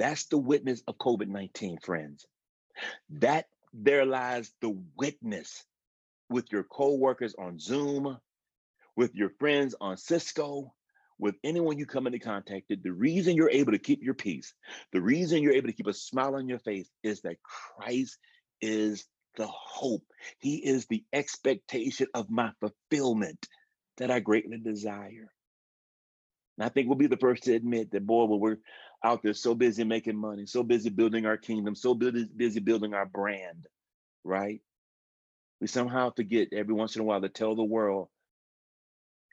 That's 0.00 0.24
the 0.24 0.38
witness 0.38 0.82
of 0.88 0.96
COVID 0.96 1.28
19, 1.28 1.76
friends. 1.80 2.24
That 3.10 3.48
there 3.74 4.06
lies 4.06 4.50
the 4.62 4.74
witness 4.96 5.62
with 6.30 6.50
your 6.50 6.62
co-workers 6.62 7.34
on 7.38 7.58
Zoom, 7.58 8.16
with 8.96 9.14
your 9.14 9.28
friends 9.38 9.74
on 9.78 9.98
Cisco, 9.98 10.72
with 11.18 11.34
anyone 11.44 11.76
you 11.76 11.84
come 11.84 12.06
into 12.06 12.18
contact 12.18 12.64
with. 12.70 12.82
The 12.82 12.94
reason 12.94 13.36
you're 13.36 13.50
able 13.50 13.72
to 13.72 13.78
keep 13.78 14.02
your 14.02 14.14
peace, 14.14 14.54
the 14.90 15.02
reason 15.02 15.42
you're 15.42 15.52
able 15.52 15.68
to 15.68 15.74
keep 15.74 15.86
a 15.86 15.92
smile 15.92 16.34
on 16.34 16.48
your 16.48 16.60
face 16.60 16.88
is 17.02 17.20
that 17.20 17.36
Christ 17.42 18.16
is 18.62 19.04
the 19.36 19.48
hope. 19.48 20.06
He 20.38 20.56
is 20.56 20.86
the 20.86 21.04
expectation 21.12 22.06
of 22.14 22.30
my 22.30 22.52
fulfillment 22.58 23.46
that 23.98 24.10
I 24.10 24.20
greatly 24.20 24.56
desire. 24.56 25.30
And 26.56 26.64
I 26.64 26.70
think 26.70 26.88
we'll 26.88 26.96
be 26.96 27.06
the 27.06 27.16
first 27.18 27.44
to 27.44 27.54
admit 27.54 27.90
that, 27.90 28.06
boy, 28.06 28.24
when 28.24 28.40
we're 28.40 28.58
out 29.04 29.22
there 29.22 29.34
so 29.34 29.54
busy 29.54 29.84
making 29.84 30.16
money, 30.16 30.46
so 30.46 30.62
busy 30.62 30.90
building 30.90 31.26
our 31.26 31.36
kingdom, 31.36 31.74
so 31.74 31.94
busy, 31.94 32.24
busy 32.24 32.60
building 32.60 32.94
our 32.94 33.06
brand, 33.06 33.66
right? 34.24 34.60
We 35.60 35.66
somehow 35.66 36.12
forget 36.14 36.48
every 36.52 36.74
once 36.74 36.96
in 36.96 37.02
a 37.02 37.04
while 37.04 37.20
to 37.20 37.28
tell 37.28 37.54
the 37.54 37.62
world, 37.62 38.08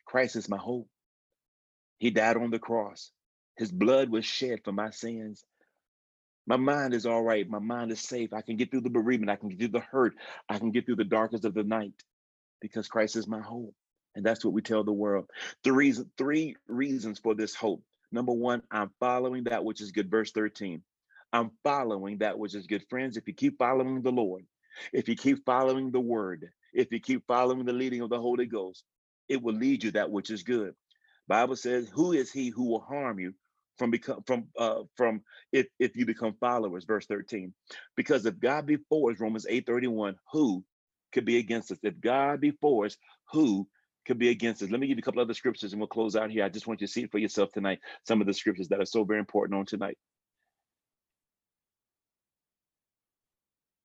Christ 0.05 0.35
is 0.35 0.49
my 0.49 0.57
hope. 0.57 0.87
He 1.99 2.11
died 2.11 2.37
on 2.37 2.51
the 2.51 2.59
cross. 2.59 3.11
His 3.57 3.71
blood 3.71 4.09
was 4.09 4.25
shed 4.25 4.59
for 4.63 4.71
my 4.71 4.91
sins. 4.91 5.43
My 6.45 6.57
mind 6.57 6.93
is 6.93 7.05
all 7.05 7.21
right. 7.21 7.49
My 7.49 7.59
mind 7.59 7.91
is 7.91 7.99
safe. 7.99 8.33
I 8.33 8.41
can 8.41 8.55
get 8.55 8.71
through 8.71 8.81
the 8.81 8.89
bereavement. 8.89 9.31
I 9.31 9.35
can 9.35 9.49
get 9.49 9.59
through 9.59 9.67
the 9.69 9.79
hurt. 9.79 10.13
I 10.47 10.59
can 10.59 10.71
get 10.71 10.85
through 10.85 10.97
the 10.97 11.03
darkest 11.03 11.43
of 11.43 11.53
the 11.53 11.63
night 11.63 11.93
because 12.61 12.87
Christ 12.87 13.15
is 13.15 13.27
my 13.27 13.41
hope. 13.41 13.73
And 14.15 14.25
that's 14.25 14.45
what 14.45 14.53
we 14.53 14.61
tell 14.61 14.83
the 14.83 14.93
world. 14.93 15.29
Reason, 15.65 16.09
three 16.17 16.55
reasons 16.67 17.19
for 17.19 17.35
this 17.35 17.53
hope. 17.53 17.83
Number 18.11 18.31
one, 18.31 18.61
I'm 18.71 18.91
following 18.99 19.45
that 19.45 19.63
which 19.63 19.81
is 19.81 19.91
good. 19.91 20.09
Verse 20.09 20.31
13. 20.31 20.81
I'm 21.33 21.51
following 21.63 22.19
that 22.19 22.39
which 22.39 22.55
is 22.55 22.67
good. 22.67 22.83
Friends, 22.89 23.17
if 23.17 23.27
you 23.27 23.33
keep 23.33 23.57
following 23.57 24.01
the 24.01 24.11
Lord, 24.11 24.45
if 24.93 25.09
you 25.09 25.15
keep 25.15 25.45
following 25.45 25.91
the 25.91 25.99
word, 25.99 26.49
if 26.73 26.91
you 26.91 26.99
keep 26.99 27.25
following 27.27 27.65
the 27.65 27.73
leading 27.73 28.01
of 28.01 28.09
the 28.09 28.19
Holy 28.19 28.45
Ghost, 28.45 28.83
it 29.27 29.41
will 29.41 29.55
lead 29.55 29.83
you 29.83 29.91
that 29.91 30.09
which 30.09 30.29
is 30.29 30.43
good. 30.43 30.73
Bible 31.27 31.57
says, 31.57 31.89
"Who 31.89 32.13
is 32.13 32.31
he 32.31 32.49
who 32.49 32.65
will 32.65 32.79
harm 32.79 33.19
you 33.19 33.33
from 33.77 33.91
become 33.91 34.23
from 34.23 34.47
uh 34.57 34.83
from 34.95 35.23
if 35.51 35.67
if 35.79 35.95
you 35.97 36.05
become 36.05 36.35
followers?" 36.39 36.85
Verse 36.85 37.05
13. 37.05 37.53
Because 37.97 38.25
if 38.25 38.39
God 38.39 38.65
before 38.65 39.11
us, 39.11 39.19
Romans 39.19 39.45
8:31, 39.49 40.15
who 40.31 40.63
could 41.11 41.25
be 41.25 41.37
against 41.37 41.71
us? 41.71 41.79
If 41.83 41.99
God 41.99 42.39
be 42.39 42.51
for 42.51 42.85
us, 42.85 42.95
who 43.31 43.67
could 44.07 44.19
be 44.19 44.29
against 44.29 44.63
us? 44.63 44.71
Let 44.71 44.79
me 44.79 44.87
give 44.87 44.97
you 44.97 45.01
a 45.01 45.05
couple 45.05 45.21
other 45.21 45.35
scriptures 45.35 45.73
and 45.73 45.81
we'll 45.81 45.87
close 45.87 46.15
out 46.15 46.31
here. 46.31 46.45
I 46.45 46.49
just 46.49 46.67
want 46.67 46.81
you 46.81 46.87
to 46.87 46.93
see 46.93 47.07
for 47.07 47.19
yourself 47.19 47.51
tonight. 47.51 47.79
Some 48.07 48.21
of 48.21 48.27
the 48.27 48.33
scriptures 48.33 48.69
that 48.69 48.81
are 48.81 48.85
so 48.85 49.03
very 49.03 49.19
important 49.19 49.59
on 49.59 49.65
tonight. 49.67 49.97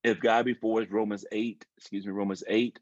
If 0.05 0.21
God 0.21 0.47
be 0.47 0.55
for 0.55 0.81
us, 0.83 0.89
Romans 0.91 1.25
8, 1.31 1.65
excuse 1.77 2.07
me, 2.07 2.13
Romans 2.13 2.43
8, 2.49 2.79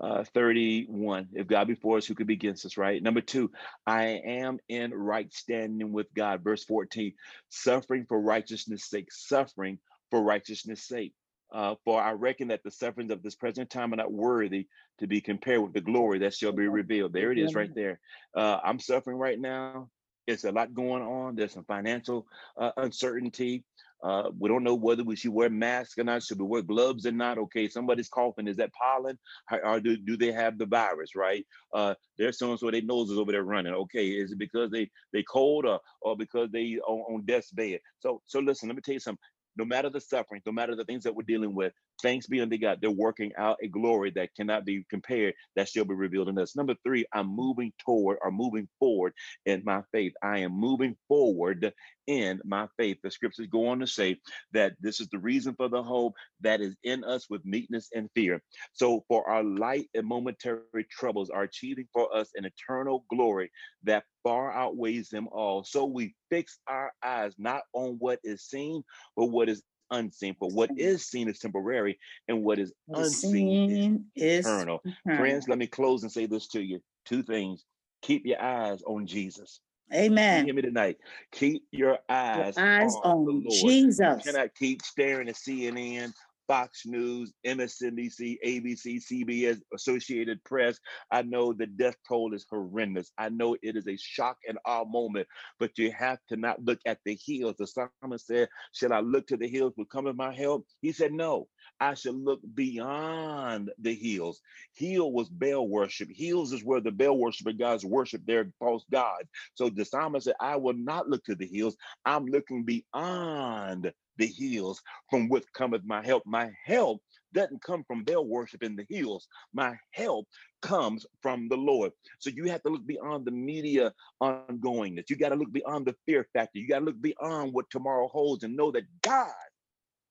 uh, 0.00 0.24
31. 0.34 1.28
If 1.34 1.46
God 1.46 1.68
be 1.68 1.74
for 1.74 1.98
us, 1.98 2.06
who 2.06 2.14
could 2.14 2.26
be 2.26 2.34
against 2.34 2.66
us, 2.66 2.76
right? 2.76 3.02
Number 3.02 3.20
two, 3.20 3.50
I 3.86 4.20
am 4.24 4.58
in 4.68 4.92
right 4.92 5.32
standing 5.32 5.92
with 5.92 6.12
God. 6.14 6.44
Verse 6.44 6.64
14, 6.64 7.14
suffering 7.48 8.06
for 8.08 8.20
righteousness' 8.20 8.88
sake, 8.88 9.12
suffering 9.12 9.78
for 10.10 10.22
righteousness' 10.22 10.86
sake. 10.86 11.14
Uh, 11.52 11.74
for 11.84 12.02
I 12.02 12.12
reckon 12.12 12.48
that 12.48 12.62
the 12.64 12.70
sufferings 12.70 13.12
of 13.12 13.22
this 13.22 13.36
present 13.36 13.70
time 13.70 13.92
are 13.92 13.96
not 13.96 14.12
worthy 14.12 14.66
to 14.98 15.06
be 15.06 15.20
compared 15.20 15.60
with 15.60 15.72
the 15.72 15.80
glory 15.80 16.18
that 16.20 16.34
shall 16.34 16.52
be 16.52 16.66
revealed. 16.68 17.12
There 17.12 17.32
it 17.32 17.38
is 17.38 17.54
right 17.54 17.72
there. 17.74 18.00
Uh, 18.34 18.58
I'm 18.64 18.80
suffering 18.80 19.18
right 19.18 19.38
now. 19.38 19.88
It's 20.26 20.44
a 20.44 20.52
lot 20.52 20.74
going 20.74 21.02
on. 21.02 21.36
There's 21.36 21.52
some 21.52 21.64
financial 21.64 22.26
uh, 22.58 22.72
uncertainty. 22.76 23.64
Uh, 24.02 24.30
we 24.38 24.50
don't 24.50 24.64
know 24.64 24.74
whether 24.74 25.02
we 25.02 25.16
should 25.16 25.32
wear 25.32 25.48
masks 25.48 25.96
or 25.96 26.04
not. 26.04 26.22
Should 26.22 26.38
we 26.38 26.46
wear 26.46 26.60
gloves 26.60 27.06
or 27.06 27.12
not? 27.12 27.38
Okay, 27.38 27.68
somebody's 27.68 28.08
coughing. 28.08 28.46
Is 28.46 28.58
that 28.58 28.72
pollen? 28.72 29.18
Or 29.64 29.80
do, 29.80 29.96
do 29.96 30.16
they 30.16 30.30
have 30.30 30.58
the 30.58 30.66
virus, 30.66 31.14
right? 31.14 31.46
Uh, 31.72 31.94
there's 32.18 32.38
someone 32.38 32.58
so 32.58 32.70
their 32.70 32.82
noses 32.82 33.18
over 33.18 33.32
there 33.32 33.44
running. 33.44 33.72
Okay, 33.72 34.08
is 34.08 34.32
it 34.32 34.38
because 34.38 34.70
they 34.70 34.90
they 35.14 35.22
cold 35.22 35.64
or 35.64 35.80
or 36.02 36.16
because 36.16 36.50
they 36.50 36.78
on, 36.86 37.14
on 37.14 37.24
death's 37.24 37.50
bed? 37.50 37.80
So 37.98 38.20
so 38.26 38.40
listen, 38.40 38.68
let 38.68 38.76
me 38.76 38.82
tell 38.82 38.94
you 38.94 39.00
something 39.00 39.22
no 39.56 39.64
matter 39.64 39.90
the 39.90 40.00
suffering, 40.00 40.42
no 40.46 40.52
matter 40.52 40.74
the 40.76 40.84
things 40.84 41.04
that 41.04 41.14
we're 41.14 41.22
dealing 41.22 41.54
with, 41.54 41.72
thanks 42.02 42.26
be 42.26 42.40
unto 42.40 42.58
God, 42.58 42.78
they're 42.80 42.90
working 42.90 43.32
out 43.38 43.58
a 43.62 43.68
glory 43.68 44.12
that 44.16 44.34
cannot 44.36 44.64
be 44.64 44.84
compared, 44.90 45.34
that 45.56 45.68
shall 45.68 45.84
be 45.84 45.94
revealed 45.94 46.28
in 46.28 46.38
us. 46.38 46.56
Number 46.56 46.74
three, 46.84 47.06
I'm 47.12 47.28
moving 47.28 47.72
toward 47.84 48.18
or 48.22 48.30
moving 48.30 48.68
forward 48.78 49.12
in 49.46 49.62
my 49.64 49.82
faith. 49.92 50.12
I 50.22 50.40
am 50.40 50.52
moving 50.52 50.96
forward 51.08 51.72
in 52.06 52.40
my 52.44 52.68
faith. 52.76 52.98
The 53.02 53.10
scriptures 53.10 53.46
go 53.50 53.68
on 53.68 53.80
to 53.80 53.86
say 53.86 54.18
that 54.52 54.74
this 54.80 55.00
is 55.00 55.08
the 55.08 55.18
reason 55.18 55.54
for 55.56 55.68
the 55.68 55.82
hope 55.82 56.14
that 56.40 56.60
is 56.60 56.76
in 56.84 57.04
us 57.04 57.28
with 57.30 57.44
meekness 57.44 57.88
and 57.94 58.10
fear. 58.14 58.42
So, 58.72 59.04
for 59.08 59.28
our 59.28 59.42
light 59.42 59.88
and 59.94 60.06
momentary 60.06 60.86
troubles 60.90 61.30
are 61.30 61.42
achieving 61.42 61.88
for 61.92 62.14
us 62.14 62.30
an 62.34 62.44
eternal 62.44 63.04
glory 63.10 63.50
that 63.84 64.04
far 64.22 64.52
outweighs 64.52 65.08
them 65.08 65.28
all. 65.32 65.64
So, 65.64 65.86
we 65.86 66.14
fix 66.30 66.58
our 66.66 66.92
eyes 67.02 67.34
not 67.38 67.62
on 67.72 67.96
what 67.98 68.20
is 68.24 68.42
seen, 68.42 68.82
but 69.16 69.26
what 69.26 69.48
is 69.48 69.62
unseen. 69.90 70.34
For 70.38 70.48
what 70.50 70.70
is 70.76 71.06
seen 71.06 71.28
is 71.28 71.38
temporary, 71.38 71.98
and 72.28 72.44
what 72.44 72.58
is 72.58 72.72
unseen 72.88 74.02
is 74.14 74.44
eternal. 74.46 74.82
Friends, 75.04 75.48
let 75.48 75.58
me 75.58 75.66
close 75.66 76.02
and 76.02 76.12
say 76.12 76.26
this 76.26 76.48
to 76.48 76.62
you 76.62 76.80
two 77.04 77.22
things. 77.22 77.64
Keep 78.02 78.26
your 78.26 78.40
eyes 78.42 78.82
on 78.86 79.06
Jesus. 79.06 79.60
Amen. 79.92 80.44
Hear 80.44 80.54
me 80.54 80.62
tonight. 80.62 80.96
Keep 81.32 81.64
your 81.70 81.98
eyes, 82.08 82.56
your 82.56 82.66
eyes 82.66 82.94
on, 83.04 83.26
on 83.26 83.50
Jesus. 83.50 84.26
You 84.26 84.32
cannot 84.32 84.54
keep 84.54 84.82
staring 84.82 85.28
at 85.28 85.34
CNN 85.34 86.12
Fox 86.46 86.82
News, 86.86 87.32
MSNBC, 87.46 88.36
ABC, 88.44 89.00
CBS, 89.02 89.60
Associated 89.74 90.42
Press. 90.44 90.78
I 91.10 91.22
know 91.22 91.52
the 91.52 91.66
death 91.66 91.96
toll 92.06 92.34
is 92.34 92.46
horrendous. 92.48 93.10
I 93.18 93.28
know 93.30 93.56
it 93.62 93.76
is 93.76 93.86
a 93.88 93.96
shock 93.96 94.38
and 94.48 94.58
awe 94.66 94.84
moment, 94.84 95.26
but 95.58 95.78
you 95.78 95.92
have 95.92 96.18
to 96.28 96.36
not 96.36 96.62
look 96.62 96.80
at 96.86 96.98
the 97.04 97.18
hills. 97.24 97.56
The 97.58 97.66
psalmist 97.66 98.26
said, 98.26 98.48
Shall 98.72 98.92
I 98.92 99.00
look 99.00 99.26
to 99.28 99.36
the 99.36 99.48
hills 99.48 99.74
will 99.76 99.86
come 99.86 100.06
in 100.06 100.16
my 100.16 100.34
help? 100.34 100.66
He 100.82 100.92
said, 100.92 101.12
No, 101.12 101.48
I 101.80 101.94
should 101.94 102.16
look 102.16 102.40
beyond 102.54 103.70
the 103.78 103.94
hills. 103.94 104.40
Hill 104.74 105.12
was 105.12 105.28
Baal 105.28 105.68
worship. 105.68 106.08
Hills 106.12 106.52
is 106.52 106.64
where 106.64 106.80
the 106.80 106.92
Baal 106.92 107.18
worshiper 107.18 107.52
guys 107.52 107.84
worship 107.84 108.24
their 108.26 108.50
false 108.58 108.84
gods. 108.90 109.28
So 109.54 109.68
the 109.68 109.84
psalmist 109.84 110.24
said, 110.24 110.34
I 110.40 110.56
will 110.56 110.74
not 110.74 111.08
look 111.08 111.24
to 111.24 111.34
the 111.34 111.46
hills. 111.46 111.76
I'm 112.04 112.26
looking 112.26 112.64
beyond 112.64 113.92
the 114.16 114.26
hills 114.26 114.82
from 115.10 115.28
which 115.28 115.44
cometh 115.52 115.82
my 115.84 116.04
help. 116.04 116.22
My 116.26 116.50
help 116.64 117.02
doesn't 117.32 117.62
come 117.62 117.84
from 117.84 118.04
Baal 118.04 118.26
worship 118.26 118.62
in 118.62 118.76
the 118.76 118.86
hills. 118.88 119.26
My 119.52 119.76
help 119.90 120.26
comes 120.62 121.04
from 121.20 121.48
the 121.48 121.56
Lord. 121.56 121.92
So 122.18 122.30
you 122.30 122.44
have 122.44 122.62
to 122.62 122.70
look 122.70 122.86
beyond 122.86 123.24
the 123.24 123.32
media 123.32 123.92
ongoingness. 124.22 125.10
You 125.10 125.16
got 125.16 125.30
to 125.30 125.36
look 125.36 125.52
beyond 125.52 125.86
the 125.86 125.96
fear 126.06 126.26
factor. 126.32 126.58
You 126.58 126.68
got 126.68 126.78
to 126.78 126.84
look 126.84 127.00
beyond 127.00 127.52
what 127.52 127.70
tomorrow 127.70 128.08
holds 128.08 128.44
and 128.44 128.56
know 128.56 128.70
that 128.70 128.84
God 129.02 129.32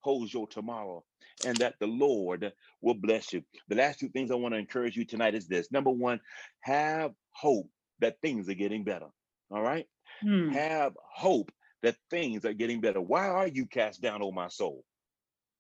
holds 0.02 0.34
your 0.34 0.48
tomorrow 0.48 1.04
and 1.46 1.58
that 1.58 1.76
the 1.80 1.88
Lord 1.88 2.52
will 2.82 2.94
bless 2.94 3.34
you. 3.34 3.44
The 3.70 3.76
last 3.76 4.00
two 4.00 4.10
things 4.10 4.32
I 4.32 4.36
want 4.36 4.54
to 4.54 4.60
encourage 4.60 4.96
you 4.96 5.06
tonight 5.06 5.36
is 5.36 5.48
this. 5.48 5.72
Number 5.72 5.90
one, 5.90 6.20
have 6.62 7.14
hope 7.32 7.70
that 8.00 8.18
things 8.22 8.50
are 8.50 8.54
getting 8.54 8.84
better. 8.84 9.08
All 9.50 9.62
right? 9.62 9.88
Hmm. 10.22 10.50
Have 10.50 10.94
hope 11.14 11.52
that 11.84 11.96
things 12.10 12.46
are 12.46 12.54
getting 12.54 12.82
better. 12.82 13.02
Why 13.02 13.28
are 13.28 13.48
you 13.48 13.66
cast 13.66 14.02
down, 14.02 14.22
O 14.22 14.32
my 14.32 14.48
soul? 14.48 14.84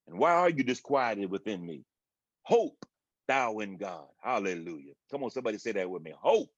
And 0.08 0.18
why 0.18 0.32
are 0.32 0.50
you 0.50 0.64
disquieted 0.64 1.30
within 1.30 1.66
me? 1.66 1.84
Hope 2.44 2.86
thou 3.28 3.60
in 3.60 3.78
God. 3.78 4.08
Hallelujah. 4.22 4.94
Come 5.12 5.24
on, 5.24 5.30
somebody 5.30 5.58
say 5.58 5.74
that 5.74 5.90
with 5.90 6.02
me. 6.02 6.14
Hope 6.20 6.50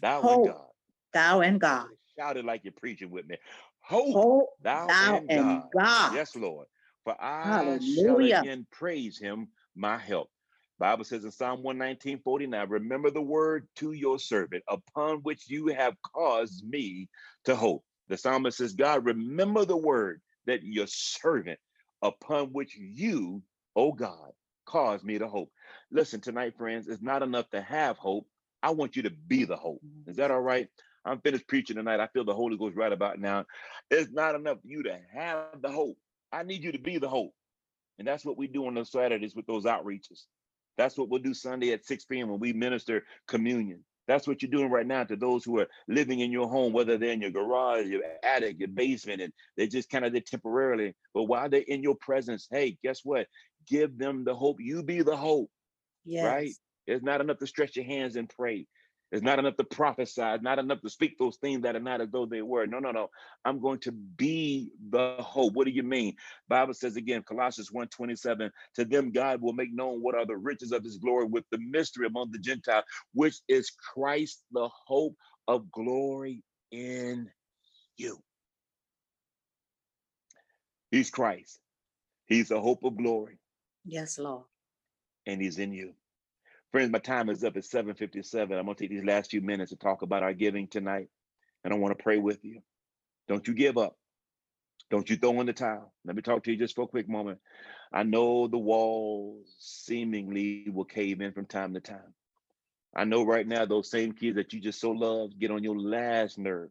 thou 0.00 0.22
Hope, 0.22 0.46
in 0.46 0.52
God. 0.52 0.66
Thou 1.12 1.40
in 1.42 1.58
God. 1.58 1.88
Shout 2.18 2.36
it 2.36 2.44
like 2.44 2.62
you're 2.64 2.72
preaching 2.72 3.10
with 3.10 3.26
me. 3.26 3.36
Hope, 3.80 4.14
Hope 4.14 4.48
thou, 4.62 4.88
thou 4.88 5.16
in, 5.28 5.30
in 5.30 5.36
God. 5.36 5.70
God. 5.72 6.14
Yes, 6.14 6.34
Lord. 6.34 6.66
For 7.04 7.16
I 7.20 7.48
Hallelujah. 7.48 7.80
shall 7.80 8.24
again 8.24 8.66
praise 8.70 9.18
him, 9.18 9.48
my 9.76 9.98
help. 9.98 10.30
Bible 10.78 11.04
says 11.04 11.24
in 11.24 11.32
Psalm 11.32 11.62
119, 11.62 12.20
49, 12.22 12.68
remember 12.68 13.10
the 13.10 13.22
word 13.22 13.66
to 13.76 13.92
your 13.92 14.18
servant, 14.18 14.62
upon 14.68 15.18
which 15.18 15.48
you 15.48 15.68
have 15.68 15.96
caused 16.02 16.64
me 16.68 17.08
to 17.44 17.56
hope. 17.56 17.84
The 18.08 18.16
psalmist 18.16 18.58
says, 18.58 18.72
God, 18.72 19.04
remember 19.04 19.64
the 19.64 19.76
word 19.76 20.20
that 20.46 20.62
your 20.62 20.86
servant, 20.86 21.58
upon 22.02 22.46
which 22.46 22.76
you, 22.76 23.42
oh 23.76 23.92
God, 23.92 24.32
caused 24.64 25.04
me 25.04 25.18
to 25.18 25.28
hope. 25.28 25.50
Listen, 25.90 26.20
tonight, 26.20 26.56
friends, 26.56 26.88
it's 26.88 27.02
not 27.02 27.22
enough 27.22 27.48
to 27.50 27.60
have 27.60 27.98
hope. 27.98 28.26
I 28.62 28.70
want 28.70 28.96
you 28.96 29.02
to 29.02 29.10
be 29.10 29.44
the 29.44 29.56
hope. 29.56 29.82
Is 30.06 30.16
that 30.16 30.30
all 30.30 30.40
right? 30.40 30.68
I'm 31.04 31.20
finished 31.20 31.46
preaching 31.46 31.76
tonight. 31.76 32.00
I 32.00 32.08
feel 32.08 32.24
the 32.24 32.34
Holy 32.34 32.56
Ghost 32.56 32.76
right 32.76 32.92
about 32.92 33.18
now. 33.18 33.46
It's 33.90 34.10
not 34.10 34.34
enough 34.34 34.60
for 34.60 34.68
you 34.68 34.82
to 34.84 34.98
have 35.14 35.62
the 35.62 35.70
hope. 35.70 35.96
I 36.32 36.42
need 36.42 36.62
you 36.62 36.72
to 36.72 36.78
be 36.78 36.98
the 36.98 37.08
hope. 37.08 37.32
And 37.98 38.06
that's 38.06 38.24
what 38.24 38.36
we 38.36 38.46
do 38.46 38.66
on 38.66 38.74
those 38.74 38.92
Saturdays 38.92 39.34
with 39.34 39.46
those 39.46 39.64
outreaches. 39.64 40.24
That's 40.76 40.96
what 40.96 41.08
we'll 41.08 41.22
do 41.22 41.34
Sunday 41.34 41.72
at 41.72 41.84
6 41.84 42.04
p.m. 42.04 42.28
when 42.28 42.40
we 42.40 42.52
minister 42.52 43.04
communion. 43.26 43.84
That's 44.08 44.26
what 44.26 44.42
you're 44.42 44.50
doing 44.50 44.70
right 44.70 44.86
now 44.86 45.04
to 45.04 45.16
those 45.16 45.44
who 45.44 45.60
are 45.60 45.68
living 45.86 46.20
in 46.20 46.32
your 46.32 46.48
home, 46.48 46.72
whether 46.72 46.96
they're 46.96 47.12
in 47.12 47.20
your 47.20 47.30
garage, 47.30 47.86
your 47.86 48.02
attic, 48.24 48.58
your 48.58 48.68
basement, 48.68 49.20
and 49.20 49.32
they're 49.56 49.66
just 49.66 49.90
kind 49.90 50.04
of 50.04 50.12
there 50.12 50.22
temporarily. 50.22 50.94
But 51.12 51.24
while 51.24 51.50
they're 51.50 51.60
in 51.60 51.82
your 51.82 51.94
presence, 51.94 52.48
hey, 52.50 52.78
guess 52.82 53.04
what? 53.04 53.26
Give 53.66 53.96
them 53.98 54.24
the 54.24 54.34
hope. 54.34 54.56
You 54.60 54.82
be 54.82 55.02
the 55.02 55.16
hope, 55.16 55.50
Yes. 56.06 56.24
right? 56.24 56.50
It's 56.86 57.04
not 57.04 57.20
enough 57.20 57.38
to 57.38 57.46
stretch 57.46 57.76
your 57.76 57.84
hands 57.84 58.16
and 58.16 58.30
pray. 58.30 58.66
It's 59.10 59.22
not 59.22 59.38
enough 59.38 59.56
to 59.56 59.64
prophesy. 59.64 60.20
Not 60.42 60.58
enough 60.58 60.82
to 60.82 60.90
speak 60.90 61.18
those 61.18 61.36
things 61.38 61.62
that 61.62 61.74
are 61.76 61.80
not 61.80 62.00
as 62.02 62.10
though 62.10 62.26
they 62.26 62.42
were. 62.42 62.66
No, 62.66 62.78
no, 62.78 62.90
no. 62.90 63.08
I'm 63.44 63.60
going 63.60 63.78
to 63.80 63.92
be 63.92 64.70
the 64.90 65.16
hope. 65.18 65.54
What 65.54 65.64
do 65.66 65.70
you 65.72 65.82
mean? 65.82 66.14
Bible 66.48 66.74
says 66.74 66.96
again, 66.96 67.22
Colossians 67.22 67.70
1:27, 67.70 68.50
to 68.74 68.84
them 68.84 69.10
God 69.10 69.40
will 69.40 69.54
make 69.54 69.72
known 69.72 70.02
what 70.02 70.14
are 70.14 70.26
the 70.26 70.36
riches 70.36 70.72
of 70.72 70.84
his 70.84 70.98
glory 70.98 71.24
with 71.24 71.44
the 71.50 71.58
mystery 71.58 72.06
among 72.06 72.32
the 72.32 72.38
Gentiles, 72.38 72.84
which 73.14 73.36
is 73.48 73.70
Christ, 73.70 74.44
the 74.52 74.68
hope 74.86 75.16
of 75.48 75.70
glory 75.72 76.42
in 76.70 77.30
you. 77.96 78.18
He's 80.90 81.10
Christ. 81.10 81.60
He's 82.26 82.48
the 82.48 82.60
hope 82.60 82.84
of 82.84 82.96
glory, 82.96 83.38
Yes, 83.86 84.18
Lord. 84.18 84.44
and 85.26 85.40
he's 85.40 85.58
in 85.58 85.72
you. 85.72 85.94
Friends, 86.70 86.90
my 86.90 86.98
time 86.98 87.30
is 87.30 87.44
up 87.44 87.56
at 87.56 87.64
7:57. 87.64 88.58
I'm 88.58 88.66
gonna 88.66 88.74
take 88.74 88.90
these 88.90 89.04
last 89.04 89.30
few 89.30 89.40
minutes 89.40 89.70
to 89.70 89.76
talk 89.76 90.02
about 90.02 90.22
our 90.22 90.34
giving 90.34 90.68
tonight, 90.68 91.08
and 91.64 91.72
I 91.72 91.76
want 91.78 91.96
to 91.96 92.02
pray 92.02 92.18
with 92.18 92.44
you. 92.44 92.62
Don't 93.26 93.46
you 93.48 93.54
give 93.54 93.78
up. 93.78 93.98
Don't 94.90 95.08
you 95.08 95.16
throw 95.16 95.40
in 95.40 95.46
the 95.46 95.54
towel. 95.54 95.94
Let 96.04 96.14
me 96.14 96.22
talk 96.22 96.44
to 96.44 96.50
you 96.50 96.58
just 96.58 96.74
for 96.74 96.82
a 96.82 96.88
quick 96.88 97.08
moment. 97.08 97.40
I 97.90 98.02
know 98.02 98.48
the 98.48 98.58
walls 98.58 99.54
seemingly 99.58 100.68
will 100.68 100.84
cave 100.84 101.22
in 101.22 101.32
from 101.32 101.46
time 101.46 101.72
to 101.72 101.80
time. 101.80 102.14
I 102.94 103.04
know 103.04 103.22
right 103.22 103.46
now 103.46 103.64
those 103.64 103.90
same 103.90 104.12
kids 104.12 104.36
that 104.36 104.52
you 104.52 104.60
just 104.60 104.80
so 104.80 104.90
love 104.90 105.38
get 105.38 105.50
on 105.50 105.64
your 105.64 105.78
last 105.78 106.38
nerve. 106.38 106.70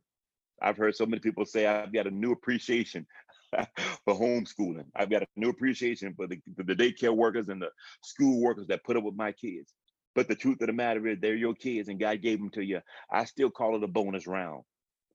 I've 0.62 0.78
heard 0.78 0.96
so 0.96 1.06
many 1.08 1.20
people 1.22 1.46
say 1.46 1.66
I've 1.66 1.94
got 1.94 2.08
a 2.08 2.12
new 2.12 2.32
appreciation 2.32 3.08
for 4.06 4.14
homeschooling. 4.14 4.86
I've 4.96 5.10
got 5.10 5.24
a 5.24 5.28
new 5.36 5.50
appreciation 5.50 6.14
for 6.16 6.28
the, 6.28 6.40
for 6.56 6.64
the 6.64 6.76
daycare 6.76 7.16
workers 7.16 7.50
and 7.50 7.62
the 7.62 7.70
school 8.04 8.42
workers 8.42 8.68
that 8.68 8.84
put 8.84 8.98
up 8.98 9.04
with 9.04 9.16
my 9.16 9.32
kids. 9.32 9.74
But 10.18 10.28
the 10.28 10.34
truth 10.34 10.62
of 10.62 10.68
the 10.68 10.74
matter 10.74 11.06
is, 11.06 11.20
they're 11.22 11.36
your 11.36 11.54
kids 11.54 11.90
and 11.90 12.00
God 12.00 12.24
gave 12.24 12.40
them 12.40 12.50
to 12.56 12.64
you. 12.66 12.82
I 13.12 13.26
still 13.26 13.52
call 13.52 13.76
it 13.76 13.84
a 13.84 13.88
bonus 13.88 14.26
round. 14.26 14.64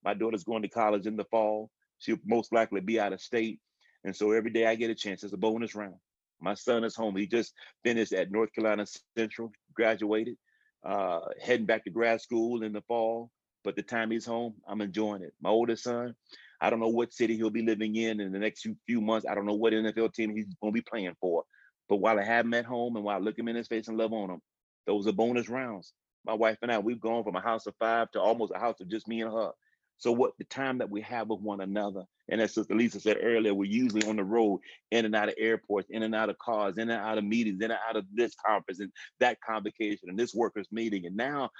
My 0.04 0.14
daughter's 0.14 0.44
going 0.44 0.62
to 0.62 0.68
college 0.68 1.08
in 1.08 1.16
the 1.16 1.24
fall. 1.24 1.70
She'll 1.98 2.18
most 2.24 2.52
likely 2.52 2.80
be 2.82 3.00
out 3.00 3.12
of 3.12 3.20
state. 3.20 3.58
And 4.04 4.14
so 4.14 4.30
every 4.30 4.52
day 4.52 4.64
I 4.64 4.76
get 4.76 4.90
a 4.90 4.94
chance, 4.94 5.24
it's 5.24 5.32
a 5.32 5.36
bonus 5.36 5.74
round. 5.74 5.96
My 6.40 6.54
son 6.54 6.84
is 6.84 6.94
home. 6.94 7.16
He 7.16 7.26
just 7.26 7.52
finished 7.82 8.12
at 8.12 8.30
North 8.30 8.52
Carolina 8.54 8.86
Central, 9.18 9.50
graduated, 9.74 10.36
uh, 10.84 11.18
heading 11.42 11.66
back 11.66 11.82
to 11.82 11.90
grad 11.90 12.20
school 12.20 12.62
in 12.62 12.72
the 12.72 12.82
fall. 12.82 13.28
But 13.64 13.74
the 13.74 13.82
time 13.82 14.12
he's 14.12 14.24
home, 14.24 14.54
I'm 14.68 14.82
enjoying 14.82 15.22
it. 15.22 15.34
My 15.40 15.50
oldest 15.50 15.82
son, 15.82 16.14
I 16.60 16.70
don't 16.70 16.78
know 16.78 16.86
what 16.86 17.12
city 17.12 17.36
he'll 17.36 17.50
be 17.50 17.66
living 17.66 17.96
in 17.96 18.20
in 18.20 18.30
the 18.30 18.38
next 18.38 18.62
few, 18.62 18.76
few 18.86 19.00
months. 19.00 19.26
I 19.28 19.34
don't 19.34 19.46
know 19.46 19.54
what 19.54 19.72
NFL 19.72 20.14
team 20.14 20.32
he's 20.36 20.46
going 20.62 20.72
to 20.72 20.80
be 20.80 20.88
playing 20.88 21.16
for. 21.20 21.42
But 21.88 21.96
while 21.96 22.20
I 22.20 22.24
have 22.24 22.44
him 22.44 22.54
at 22.54 22.66
home 22.66 22.94
and 22.94 23.04
while 23.04 23.16
I 23.16 23.18
look 23.18 23.36
him 23.36 23.48
in 23.48 23.56
his 23.56 23.66
face 23.66 23.88
and 23.88 23.98
love 23.98 24.12
on 24.12 24.30
him, 24.30 24.40
those 24.86 25.06
are 25.06 25.12
bonus 25.12 25.48
rounds. 25.48 25.92
My 26.24 26.34
wife 26.34 26.58
and 26.62 26.70
I, 26.70 26.78
we've 26.78 27.00
gone 27.00 27.24
from 27.24 27.36
a 27.36 27.40
house 27.40 27.66
of 27.66 27.74
five 27.78 28.10
to 28.12 28.20
almost 28.20 28.52
a 28.54 28.58
house 28.58 28.80
of 28.80 28.88
just 28.88 29.08
me 29.08 29.22
and 29.22 29.32
her. 29.32 29.50
So 29.98 30.10
what 30.10 30.32
the 30.38 30.44
time 30.44 30.78
that 30.78 30.90
we 30.90 31.00
have 31.02 31.28
with 31.28 31.40
one 31.40 31.60
another, 31.60 32.04
and 32.28 32.40
as 32.40 32.54
Sister 32.54 32.74
Lisa 32.74 32.98
said 32.98 33.18
earlier, 33.22 33.54
we're 33.54 33.70
usually 33.70 34.04
on 34.08 34.16
the 34.16 34.24
road, 34.24 34.60
in 34.90 35.04
and 35.04 35.14
out 35.14 35.28
of 35.28 35.34
airports, 35.38 35.88
in 35.90 36.02
and 36.02 36.14
out 36.14 36.28
of 36.28 36.38
cars, 36.38 36.76
in 36.76 36.90
and 36.90 37.00
out 37.00 37.18
of 37.18 37.24
meetings, 37.24 37.60
in 37.60 37.70
and 37.70 37.78
out 37.88 37.96
of 37.96 38.04
this 38.12 38.34
conference 38.34 38.80
and 38.80 38.90
that 39.20 39.38
convocation 39.40 40.08
and 40.08 40.18
this 40.18 40.34
workers 40.34 40.66
meeting. 40.72 41.06
And 41.06 41.16
now, 41.16 41.50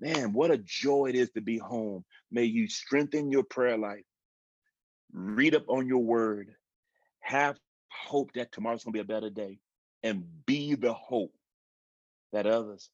man, 0.00 0.32
what 0.32 0.50
a 0.50 0.58
joy 0.58 1.10
it 1.10 1.14
is 1.14 1.30
to 1.32 1.40
be 1.40 1.58
home. 1.58 2.04
May 2.32 2.44
you 2.44 2.66
strengthen 2.68 3.30
your 3.30 3.44
prayer 3.44 3.78
life, 3.78 4.04
read 5.12 5.54
up 5.54 5.68
on 5.68 5.86
your 5.86 6.02
word, 6.02 6.48
have 7.20 7.56
hope 7.88 8.32
that 8.32 8.50
tomorrow's 8.50 8.82
gonna 8.82 8.94
be 8.94 8.98
a 8.98 9.04
better 9.04 9.30
day, 9.30 9.60
and 10.02 10.24
be 10.44 10.74
the 10.74 10.92
hope 10.92 11.32
that 12.32 12.46
others 12.46 12.90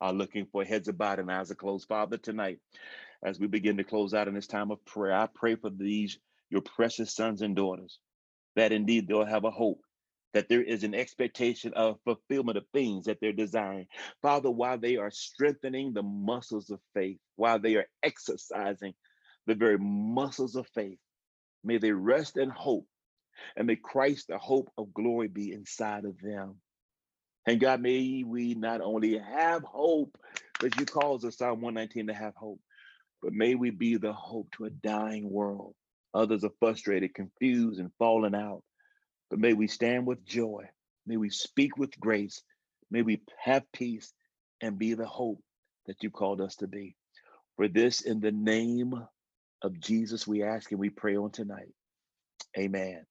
are 0.00 0.12
looking 0.12 0.46
for. 0.46 0.64
Heads 0.64 0.88
are 0.88 1.20
and 1.20 1.30
eyes 1.30 1.50
are 1.50 1.56
closed. 1.56 1.88
Father, 1.88 2.16
tonight, 2.16 2.58
as 3.22 3.38
we 3.38 3.46
begin 3.46 3.76
to 3.78 3.84
close 3.84 4.14
out 4.14 4.28
in 4.28 4.34
this 4.34 4.46
time 4.46 4.70
of 4.70 4.84
prayer, 4.84 5.14
I 5.14 5.28
pray 5.32 5.56
for 5.56 5.70
these, 5.70 6.18
your 6.50 6.62
precious 6.62 7.14
sons 7.14 7.42
and 7.42 7.56
daughters, 7.56 7.98
that 8.56 8.72
indeed 8.72 9.08
they'll 9.08 9.24
have 9.24 9.44
a 9.44 9.50
hope, 9.50 9.80
that 10.34 10.48
there 10.48 10.62
is 10.62 10.84
an 10.84 10.94
expectation 10.94 11.72
of 11.74 12.00
fulfillment 12.04 12.58
of 12.58 12.64
things 12.72 13.06
that 13.06 13.18
they're 13.20 13.32
desiring. 13.32 13.86
Father, 14.20 14.50
while 14.50 14.78
they 14.78 14.96
are 14.96 15.10
strengthening 15.10 15.92
the 15.92 16.02
muscles 16.02 16.70
of 16.70 16.80
faith, 16.92 17.18
while 17.36 17.58
they 17.58 17.76
are 17.76 17.86
exercising 18.02 18.94
the 19.46 19.54
very 19.54 19.78
muscles 19.78 20.56
of 20.56 20.66
faith, 20.74 20.98
may 21.62 21.78
they 21.78 21.92
rest 21.92 22.36
in 22.36 22.50
hope 22.50 22.86
and 23.56 23.66
may 23.66 23.76
Christ, 23.76 24.28
the 24.28 24.38
hope 24.38 24.70
of 24.76 24.94
glory, 24.94 25.28
be 25.28 25.52
inside 25.52 26.04
of 26.04 26.18
them. 26.20 26.56
And 27.46 27.60
God, 27.60 27.80
may 27.80 28.24
we 28.26 28.54
not 28.54 28.80
only 28.80 29.18
have 29.18 29.62
hope, 29.62 30.16
but 30.60 30.78
you 30.78 30.86
cause 30.86 31.24
us, 31.24 31.36
Psalm 31.38 31.60
119, 31.60 32.06
to 32.06 32.14
have 32.14 32.34
hope, 32.34 32.60
but 33.22 33.32
may 33.32 33.54
we 33.54 33.70
be 33.70 33.96
the 33.96 34.12
hope 34.12 34.48
to 34.52 34.64
a 34.64 34.70
dying 34.70 35.30
world. 35.30 35.74
Others 36.14 36.44
are 36.44 36.52
frustrated, 36.58 37.14
confused, 37.14 37.80
and 37.80 37.90
fallen 37.98 38.34
out. 38.34 38.62
But 39.30 39.40
may 39.40 39.52
we 39.52 39.66
stand 39.66 40.06
with 40.06 40.24
joy. 40.24 40.64
May 41.06 41.16
we 41.16 41.30
speak 41.30 41.76
with 41.76 41.98
grace. 41.98 42.42
May 42.90 43.02
we 43.02 43.20
have 43.38 43.70
peace 43.72 44.12
and 44.60 44.78
be 44.78 44.94
the 44.94 45.06
hope 45.06 45.42
that 45.86 46.02
you 46.02 46.10
called 46.10 46.40
us 46.40 46.56
to 46.56 46.66
be. 46.66 46.96
For 47.56 47.68
this, 47.68 48.00
in 48.00 48.20
the 48.20 48.32
name 48.32 48.94
of 49.62 49.80
Jesus, 49.80 50.26
we 50.26 50.42
ask 50.42 50.70
and 50.70 50.80
we 50.80 50.90
pray 50.90 51.16
on 51.16 51.30
tonight. 51.30 51.72
Amen. 52.56 53.04